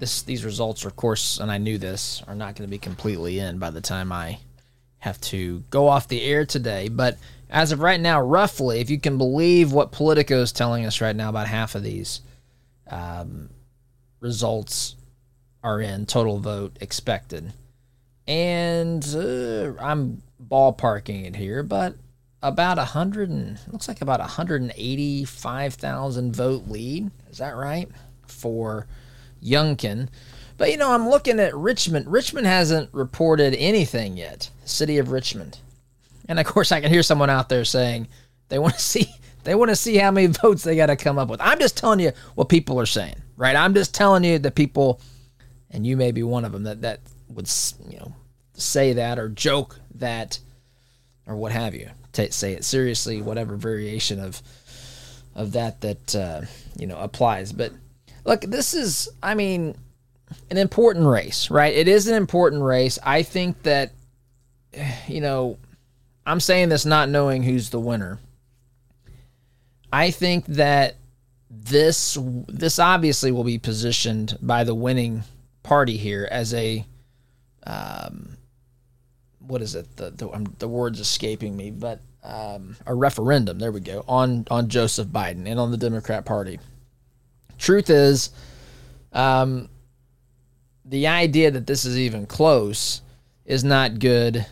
This 0.00 0.22
these 0.22 0.44
results, 0.44 0.84
are, 0.84 0.88
of 0.88 0.96
course, 0.96 1.38
and 1.38 1.52
I 1.52 1.58
knew 1.58 1.78
this, 1.78 2.20
are 2.26 2.34
not 2.34 2.56
going 2.56 2.66
to 2.66 2.70
be 2.70 2.80
completely 2.80 3.38
in 3.38 3.60
by 3.60 3.70
the 3.70 3.80
time 3.80 4.10
I 4.10 4.40
have 4.98 5.20
to 5.20 5.60
go 5.70 5.86
off 5.86 6.08
the 6.08 6.20
air 6.24 6.44
today. 6.44 6.88
But 6.88 7.16
as 7.48 7.70
of 7.70 7.78
right 7.78 8.00
now, 8.00 8.20
roughly, 8.20 8.80
if 8.80 8.90
you 8.90 8.98
can 8.98 9.18
believe 9.18 9.72
what 9.72 9.92
Politico 9.92 10.42
is 10.42 10.50
telling 10.50 10.84
us 10.84 11.00
right 11.00 11.14
now, 11.14 11.28
about 11.28 11.46
half 11.46 11.76
of 11.76 11.84
these 11.84 12.22
um, 12.90 13.48
results 14.18 14.96
are 15.62 15.80
in, 15.80 16.06
total 16.06 16.40
vote 16.40 16.76
expected. 16.80 17.52
And 18.26 19.06
uh, 19.14 19.80
I'm 19.80 20.24
ballparking 20.44 21.24
it 21.24 21.36
here, 21.36 21.62
but 21.62 21.94
about 22.42 22.78
a 22.78 22.84
hundred 22.84 23.30
and 23.30 23.58
looks 23.72 23.88
like 23.88 24.00
about 24.00 24.20
a 24.20 24.24
hundred 24.24 24.62
and 24.62 24.72
eighty-five 24.76 25.74
thousand 25.74 26.34
vote 26.34 26.68
lead. 26.68 27.10
Is 27.30 27.38
that 27.38 27.56
right 27.56 27.88
for 28.26 28.86
Youngkin? 29.42 30.08
But 30.56 30.70
you 30.70 30.76
know, 30.76 30.92
I'm 30.92 31.08
looking 31.08 31.40
at 31.40 31.54
Richmond. 31.54 32.10
Richmond 32.10 32.46
hasn't 32.46 32.92
reported 32.92 33.54
anything 33.54 34.16
yet. 34.16 34.50
City 34.64 34.98
of 34.98 35.10
Richmond, 35.10 35.58
and 36.28 36.38
of 36.38 36.46
course, 36.46 36.72
I 36.72 36.80
can 36.80 36.90
hear 36.90 37.02
someone 37.02 37.30
out 37.30 37.48
there 37.48 37.64
saying 37.64 38.08
they 38.48 38.58
want 38.58 38.74
to 38.74 38.80
see 38.82 39.08
they 39.44 39.54
want 39.54 39.70
to 39.70 39.76
see 39.76 39.96
how 39.96 40.10
many 40.10 40.26
votes 40.26 40.62
they 40.62 40.76
got 40.76 40.86
to 40.86 40.96
come 40.96 41.18
up 41.18 41.28
with. 41.28 41.40
I'm 41.40 41.58
just 41.58 41.76
telling 41.76 42.00
you 42.00 42.12
what 42.34 42.48
people 42.48 42.78
are 42.80 42.86
saying, 42.86 43.16
right? 43.36 43.56
I'm 43.56 43.74
just 43.74 43.94
telling 43.94 44.24
you 44.24 44.38
that 44.40 44.54
people, 44.54 45.00
and 45.70 45.86
you 45.86 45.96
may 45.96 46.12
be 46.12 46.22
one 46.22 46.44
of 46.44 46.52
them 46.52 46.64
that 46.64 46.82
that 46.82 47.00
would 47.28 47.50
you 47.88 47.98
know 47.98 48.14
say 48.54 48.94
that 48.94 49.18
or 49.18 49.28
joke 49.28 49.78
that 49.94 50.38
or 51.26 51.36
what 51.36 51.52
have 51.52 51.74
you. 51.74 51.88
T- 52.18 52.30
say 52.32 52.54
it 52.54 52.64
seriously, 52.64 53.22
whatever 53.22 53.54
variation 53.54 54.18
of 54.18 54.42
of 55.36 55.52
that 55.52 55.80
that 55.82 56.16
uh, 56.16 56.40
you 56.76 56.88
know 56.88 56.98
applies. 56.98 57.52
But 57.52 57.72
look, 58.24 58.40
this 58.40 58.74
is, 58.74 59.08
I 59.22 59.36
mean, 59.36 59.76
an 60.50 60.56
important 60.56 61.06
race, 61.06 61.48
right? 61.48 61.72
It 61.72 61.86
is 61.86 62.08
an 62.08 62.16
important 62.16 62.64
race. 62.64 62.98
I 63.04 63.22
think 63.22 63.62
that, 63.62 63.92
you 65.06 65.20
know, 65.20 65.58
I'm 66.26 66.40
saying 66.40 66.70
this 66.70 66.84
not 66.84 67.08
knowing 67.08 67.44
who's 67.44 67.70
the 67.70 67.78
winner. 67.78 68.18
I 69.92 70.10
think 70.10 70.44
that 70.46 70.96
this 71.48 72.18
this 72.48 72.80
obviously 72.80 73.30
will 73.30 73.44
be 73.44 73.58
positioned 73.58 74.36
by 74.42 74.64
the 74.64 74.74
winning 74.74 75.22
party 75.62 75.96
here 75.96 76.28
as 76.30 76.52
a 76.52 76.84
um, 77.64 78.36
what 79.38 79.62
is 79.62 79.76
it? 79.76 79.96
The 79.96 80.10
the, 80.10 80.28
um, 80.30 80.52
the 80.58 80.68
words 80.68 80.98
escaping 80.98 81.56
me, 81.56 81.70
but 81.70 82.00
um, 82.22 82.76
a 82.86 82.94
referendum. 82.94 83.58
There 83.58 83.72
we 83.72 83.80
go 83.80 84.04
on 84.08 84.46
on 84.50 84.68
Joseph 84.68 85.08
Biden 85.08 85.46
and 85.46 85.58
on 85.58 85.70
the 85.70 85.76
Democrat 85.76 86.24
Party. 86.24 86.58
Truth 87.58 87.90
is, 87.90 88.30
um, 89.12 89.68
the 90.84 91.06
idea 91.06 91.50
that 91.50 91.66
this 91.66 91.84
is 91.84 91.98
even 91.98 92.26
close 92.26 93.02
is 93.44 93.64
not 93.64 93.98
good 93.98 94.46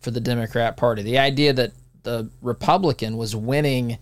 for 0.00 0.10
the 0.10 0.20
Democrat 0.20 0.76
Party. 0.76 1.02
The 1.02 1.18
idea 1.18 1.52
that 1.52 1.72
the 2.02 2.30
Republican 2.40 3.16
was 3.16 3.36
winning, 3.36 3.98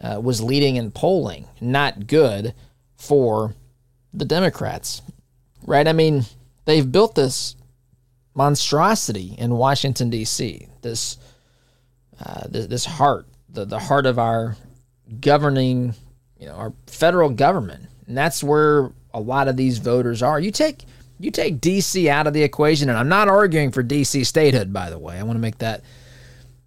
uh, 0.00 0.20
was 0.22 0.42
leading 0.42 0.76
in 0.76 0.90
polling, 0.90 1.46
not 1.60 2.06
good 2.06 2.54
for 2.96 3.54
the 4.14 4.24
Democrats, 4.24 5.02
right? 5.66 5.86
I 5.86 5.92
mean, 5.92 6.24
they've 6.64 6.90
built 6.90 7.14
this 7.14 7.56
monstrosity 8.34 9.34
in 9.38 9.56
Washington 9.56 10.10
D.C. 10.10 10.68
This 10.82 11.18
uh, 12.24 12.46
this, 12.48 12.66
this 12.66 12.84
heart, 12.84 13.26
the 13.48 13.64
the 13.64 13.78
heart 13.78 14.06
of 14.06 14.18
our 14.18 14.56
governing, 15.20 15.94
you 16.38 16.46
know, 16.46 16.54
our 16.54 16.72
federal 16.86 17.30
government, 17.30 17.84
and 18.06 18.16
that's 18.16 18.42
where 18.42 18.90
a 19.12 19.20
lot 19.20 19.48
of 19.48 19.56
these 19.56 19.78
voters 19.78 20.22
are. 20.22 20.40
You 20.40 20.50
take 20.50 20.84
you 21.18 21.30
take 21.30 21.60
D.C. 21.60 22.08
out 22.08 22.26
of 22.26 22.34
the 22.34 22.42
equation, 22.42 22.88
and 22.88 22.98
I'm 22.98 23.08
not 23.08 23.28
arguing 23.28 23.70
for 23.70 23.82
D.C. 23.82 24.24
statehood, 24.24 24.72
by 24.72 24.90
the 24.90 24.98
way. 24.98 25.18
I 25.18 25.22
want 25.22 25.36
to 25.36 25.40
make 25.40 25.58
that 25.58 25.82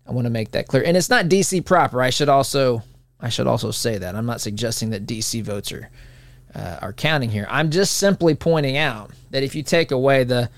I 0.07 0.11
want 0.11 0.25
to 0.25 0.31
make 0.31 0.51
that 0.51 0.67
clear. 0.67 0.83
And 0.83 0.97
it's 0.97 1.09
not 1.09 1.29
D.C. 1.29 1.61
proper. 1.61 2.01
I 2.01 2.09
should 2.09 2.29
also 2.29 2.83
I 3.19 3.29
should 3.29 3.47
also 3.47 3.71
say 3.71 3.97
that 3.97 4.15
I'm 4.15 4.25
not 4.25 4.41
suggesting 4.41 4.91
that 4.91 5.05
D.C. 5.05 5.41
votes 5.41 5.71
are 5.71 5.89
uh, 6.55 6.79
are 6.81 6.93
counting 6.93 7.29
here. 7.29 7.47
I'm 7.49 7.69
just 7.69 7.97
simply 7.97 8.33
pointing 8.33 8.77
out 8.77 9.11
that 9.29 9.43
if 9.43 9.55
you 9.55 9.63
take 9.63 9.91
away 9.91 10.23
the 10.23 10.49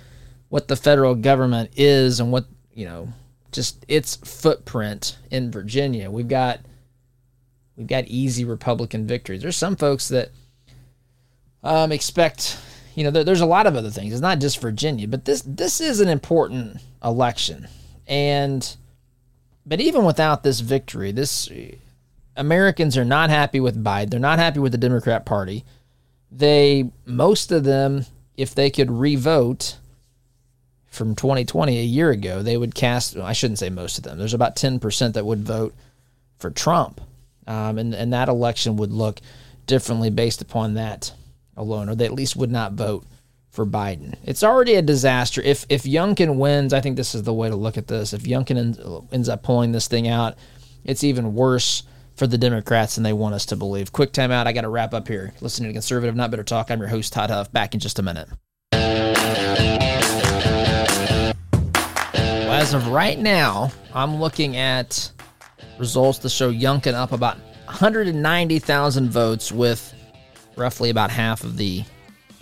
what 0.49 0.67
the 0.67 0.75
federal 0.75 1.15
government 1.15 1.71
is 1.75 2.19
and 2.19 2.31
what 2.31 2.45
you 2.73 2.85
know 2.85 3.09
just 3.51 3.85
its 3.87 4.15
footprint 4.17 5.17
in 5.29 5.51
Virginia. 5.51 6.09
We've 6.09 6.27
got 6.27 6.59
we've 7.75 7.87
got 7.87 8.07
easy 8.07 8.45
Republican 8.45 9.07
victories. 9.07 9.41
There's 9.41 9.57
some 9.57 9.75
folks 9.75 10.07
that 10.09 10.29
um, 11.63 11.91
expect 11.91 12.57
you 12.95 13.03
know 13.03 13.11
there, 13.11 13.23
there's 13.23 13.41
a 13.41 13.45
lot 13.45 13.67
of 13.67 13.75
other 13.75 13.89
things. 13.89 14.13
It's 14.13 14.21
not 14.21 14.39
just 14.39 14.61
Virginia, 14.61 15.07
but 15.07 15.25
this 15.25 15.43
this 15.45 15.81
is 15.81 15.99
an 15.99 16.09
important 16.09 16.77
election, 17.03 17.67
and 18.07 18.75
but 19.65 19.79
even 19.79 20.05
without 20.05 20.43
this 20.43 20.59
victory, 20.59 21.11
this 21.11 21.49
Americans 22.35 22.97
are 22.97 23.05
not 23.05 23.29
happy 23.29 23.59
with 23.59 23.83
Biden. 23.83 24.11
They're 24.11 24.19
not 24.19 24.39
happy 24.39 24.59
with 24.59 24.71
the 24.71 24.77
Democrat 24.77 25.25
Party. 25.25 25.63
They 26.31 26.89
most 27.05 27.51
of 27.51 27.63
them, 27.63 28.05
if 28.37 28.55
they 28.55 28.69
could 28.69 28.89
revote 28.89 29.77
from 30.91 31.15
2020 31.15 31.79
a 31.79 31.83
year 31.83 32.11
ago, 32.11 32.43
they 32.43 32.57
would 32.57 32.75
cast, 32.75 33.17
I 33.17 33.33
shouldn't 33.33 33.59
say 33.59 33.69
most 33.69 33.97
of 33.97 34.03
them, 34.03 34.17
there's 34.17 34.33
about 34.33 34.57
10% 34.57 35.13
that 35.13 35.25
would 35.25 35.39
vote 35.39 35.73
for 36.37 36.51
Trump. 36.51 37.01
Um, 37.47 37.77
and, 37.77 37.95
and 37.95 38.13
that 38.13 38.29
election 38.29 38.75
would 38.75 38.91
look 38.91 39.19
differently 39.65 40.09
based 40.09 40.41
upon 40.41 40.75
that 40.75 41.13
alone, 41.55 41.89
or 41.89 41.95
they 41.95 42.05
at 42.05 42.13
least 42.13 42.35
would 42.35 42.51
not 42.51 42.73
vote 42.73 43.05
for 43.49 43.65
Biden. 43.65 44.15
It's 44.23 44.43
already 44.43 44.75
a 44.75 44.81
disaster. 44.81 45.41
If 45.41 45.65
if 45.67 45.83
Youngkin 45.83 46.37
wins, 46.37 46.73
I 46.73 46.79
think 46.79 46.95
this 46.95 47.15
is 47.15 47.23
the 47.23 47.33
way 47.33 47.49
to 47.49 47.55
look 47.55 47.77
at 47.77 47.87
this. 47.87 48.13
If 48.13 48.23
Youngkin 48.23 49.09
ends 49.11 49.27
up 49.27 49.43
pulling 49.43 49.71
this 49.73 49.87
thing 49.87 50.07
out, 50.07 50.35
it's 50.85 51.03
even 51.03 51.33
worse 51.33 51.83
for 52.15 52.27
the 52.27 52.37
Democrats 52.37 52.95
than 52.95 53.03
they 53.03 53.13
want 53.13 53.35
us 53.35 53.45
to 53.47 53.55
believe. 53.55 53.91
Quick 53.91 54.13
time 54.13 54.31
out. 54.31 54.47
I 54.47 54.53
got 54.53 54.61
to 54.61 54.69
wrap 54.69 54.93
up 54.93 55.07
here. 55.07 55.33
Listening 55.41 55.69
to 55.69 55.73
Conservative 55.73 56.15
Not 56.15 56.31
Bitter 56.31 56.43
Talk. 56.43 56.71
I'm 56.71 56.79
your 56.79 56.87
host, 56.87 57.11
Todd 57.11 57.29
Huff. 57.29 57.51
Back 57.51 57.73
in 57.73 57.79
just 57.79 57.99
a 57.99 58.03
minute. 58.03 58.29
As 62.61 62.75
of 62.75 62.89
right 62.89 63.17
now, 63.17 63.71
I'm 63.91 64.17
looking 64.17 64.55
at 64.55 65.11
results 65.79 66.19
to 66.19 66.29
show 66.29 66.53
Youngkin 66.53 66.93
up 66.93 67.11
about 67.11 67.37
190,000 67.65 69.09
votes 69.09 69.51
with 69.51 69.91
roughly 70.55 70.91
about 70.91 71.09
half 71.09 71.43
of 71.43 71.57
the 71.57 71.83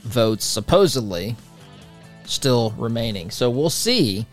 votes 0.02 0.44
supposedly 0.44 1.38
still 2.26 2.72
remaining. 2.72 3.32
So 3.32 3.50
we'll 3.50 3.70
see. 3.70 4.26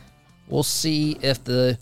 We'll 0.49 0.65
see 0.65 1.19
if 1.23 1.45
the 1.45 1.79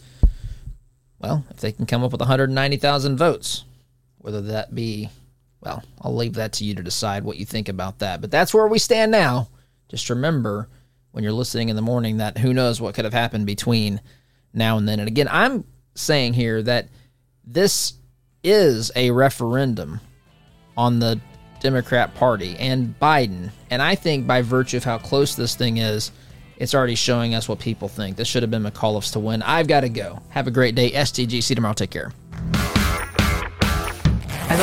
well, 1.18 1.42
if 1.48 1.56
they 1.60 1.72
can 1.72 1.86
come 1.86 2.04
up 2.04 2.12
with 2.12 2.20
190,000 2.20 3.16
votes. 3.16 3.64
Whether 4.18 4.42
that 4.42 4.74
be 4.74 5.08
well, 5.62 5.82
I'll 6.02 6.14
leave 6.14 6.34
that 6.34 6.52
to 6.54 6.64
you 6.64 6.74
to 6.74 6.82
decide 6.82 7.24
what 7.24 7.38
you 7.38 7.46
think 7.46 7.70
about 7.70 8.00
that. 8.00 8.20
But 8.20 8.30
that's 8.30 8.52
where 8.52 8.68
we 8.68 8.78
stand 8.78 9.12
now. 9.12 9.48
Just 9.88 10.10
remember 10.10 10.68
when 11.14 11.22
you're 11.22 11.32
listening 11.32 11.68
in 11.68 11.76
the 11.76 11.82
morning 11.82 12.16
that 12.16 12.38
who 12.38 12.52
knows 12.52 12.80
what 12.80 12.92
could 12.92 13.04
have 13.04 13.14
happened 13.14 13.46
between 13.46 14.00
now 14.52 14.76
and 14.78 14.88
then. 14.88 14.98
And 14.98 15.06
again, 15.06 15.28
I'm 15.30 15.62
saying 15.94 16.34
here 16.34 16.60
that 16.60 16.88
this 17.44 17.92
is 18.42 18.90
a 18.96 19.12
referendum 19.12 20.00
on 20.76 20.98
the 20.98 21.20
Democrat 21.60 22.16
Party 22.16 22.56
and 22.58 22.98
Biden. 22.98 23.52
And 23.70 23.80
I 23.80 23.94
think 23.94 24.26
by 24.26 24.42
virtue 24.42 24.76
of 24.76 24.82
how 24.82 24.98
close 24.98 25.36
this 25.36 25.54
thing 25.54 25.76
is, 25.76 26.10
it's 26.56 26.74
already 26.74 26.96
showing 26.96 27.32
us 27.36 27.48
what 27.48 27.60
people 27.60 27.86
think. 27.86 28.16
This 28.16 28.26
should 28.26 28.42
have 28.42 28.50
been 28.50 28.64
McAuliffe's 28.64 29.12
to 29.12 29.20
win. 29.20 29.40
I've 29.42 29.68
got 29.68 29.82
to 29.82 29.88
go. 29.88 30.20
Have 30.30 30.48
a 30.48 30.50
great 30.50 30.74
day. 30.74 30.90
STGC 30.90 31.54
tomorrow. 31.54 31.74
Take 31.74 31.90
care. 31.90 32.10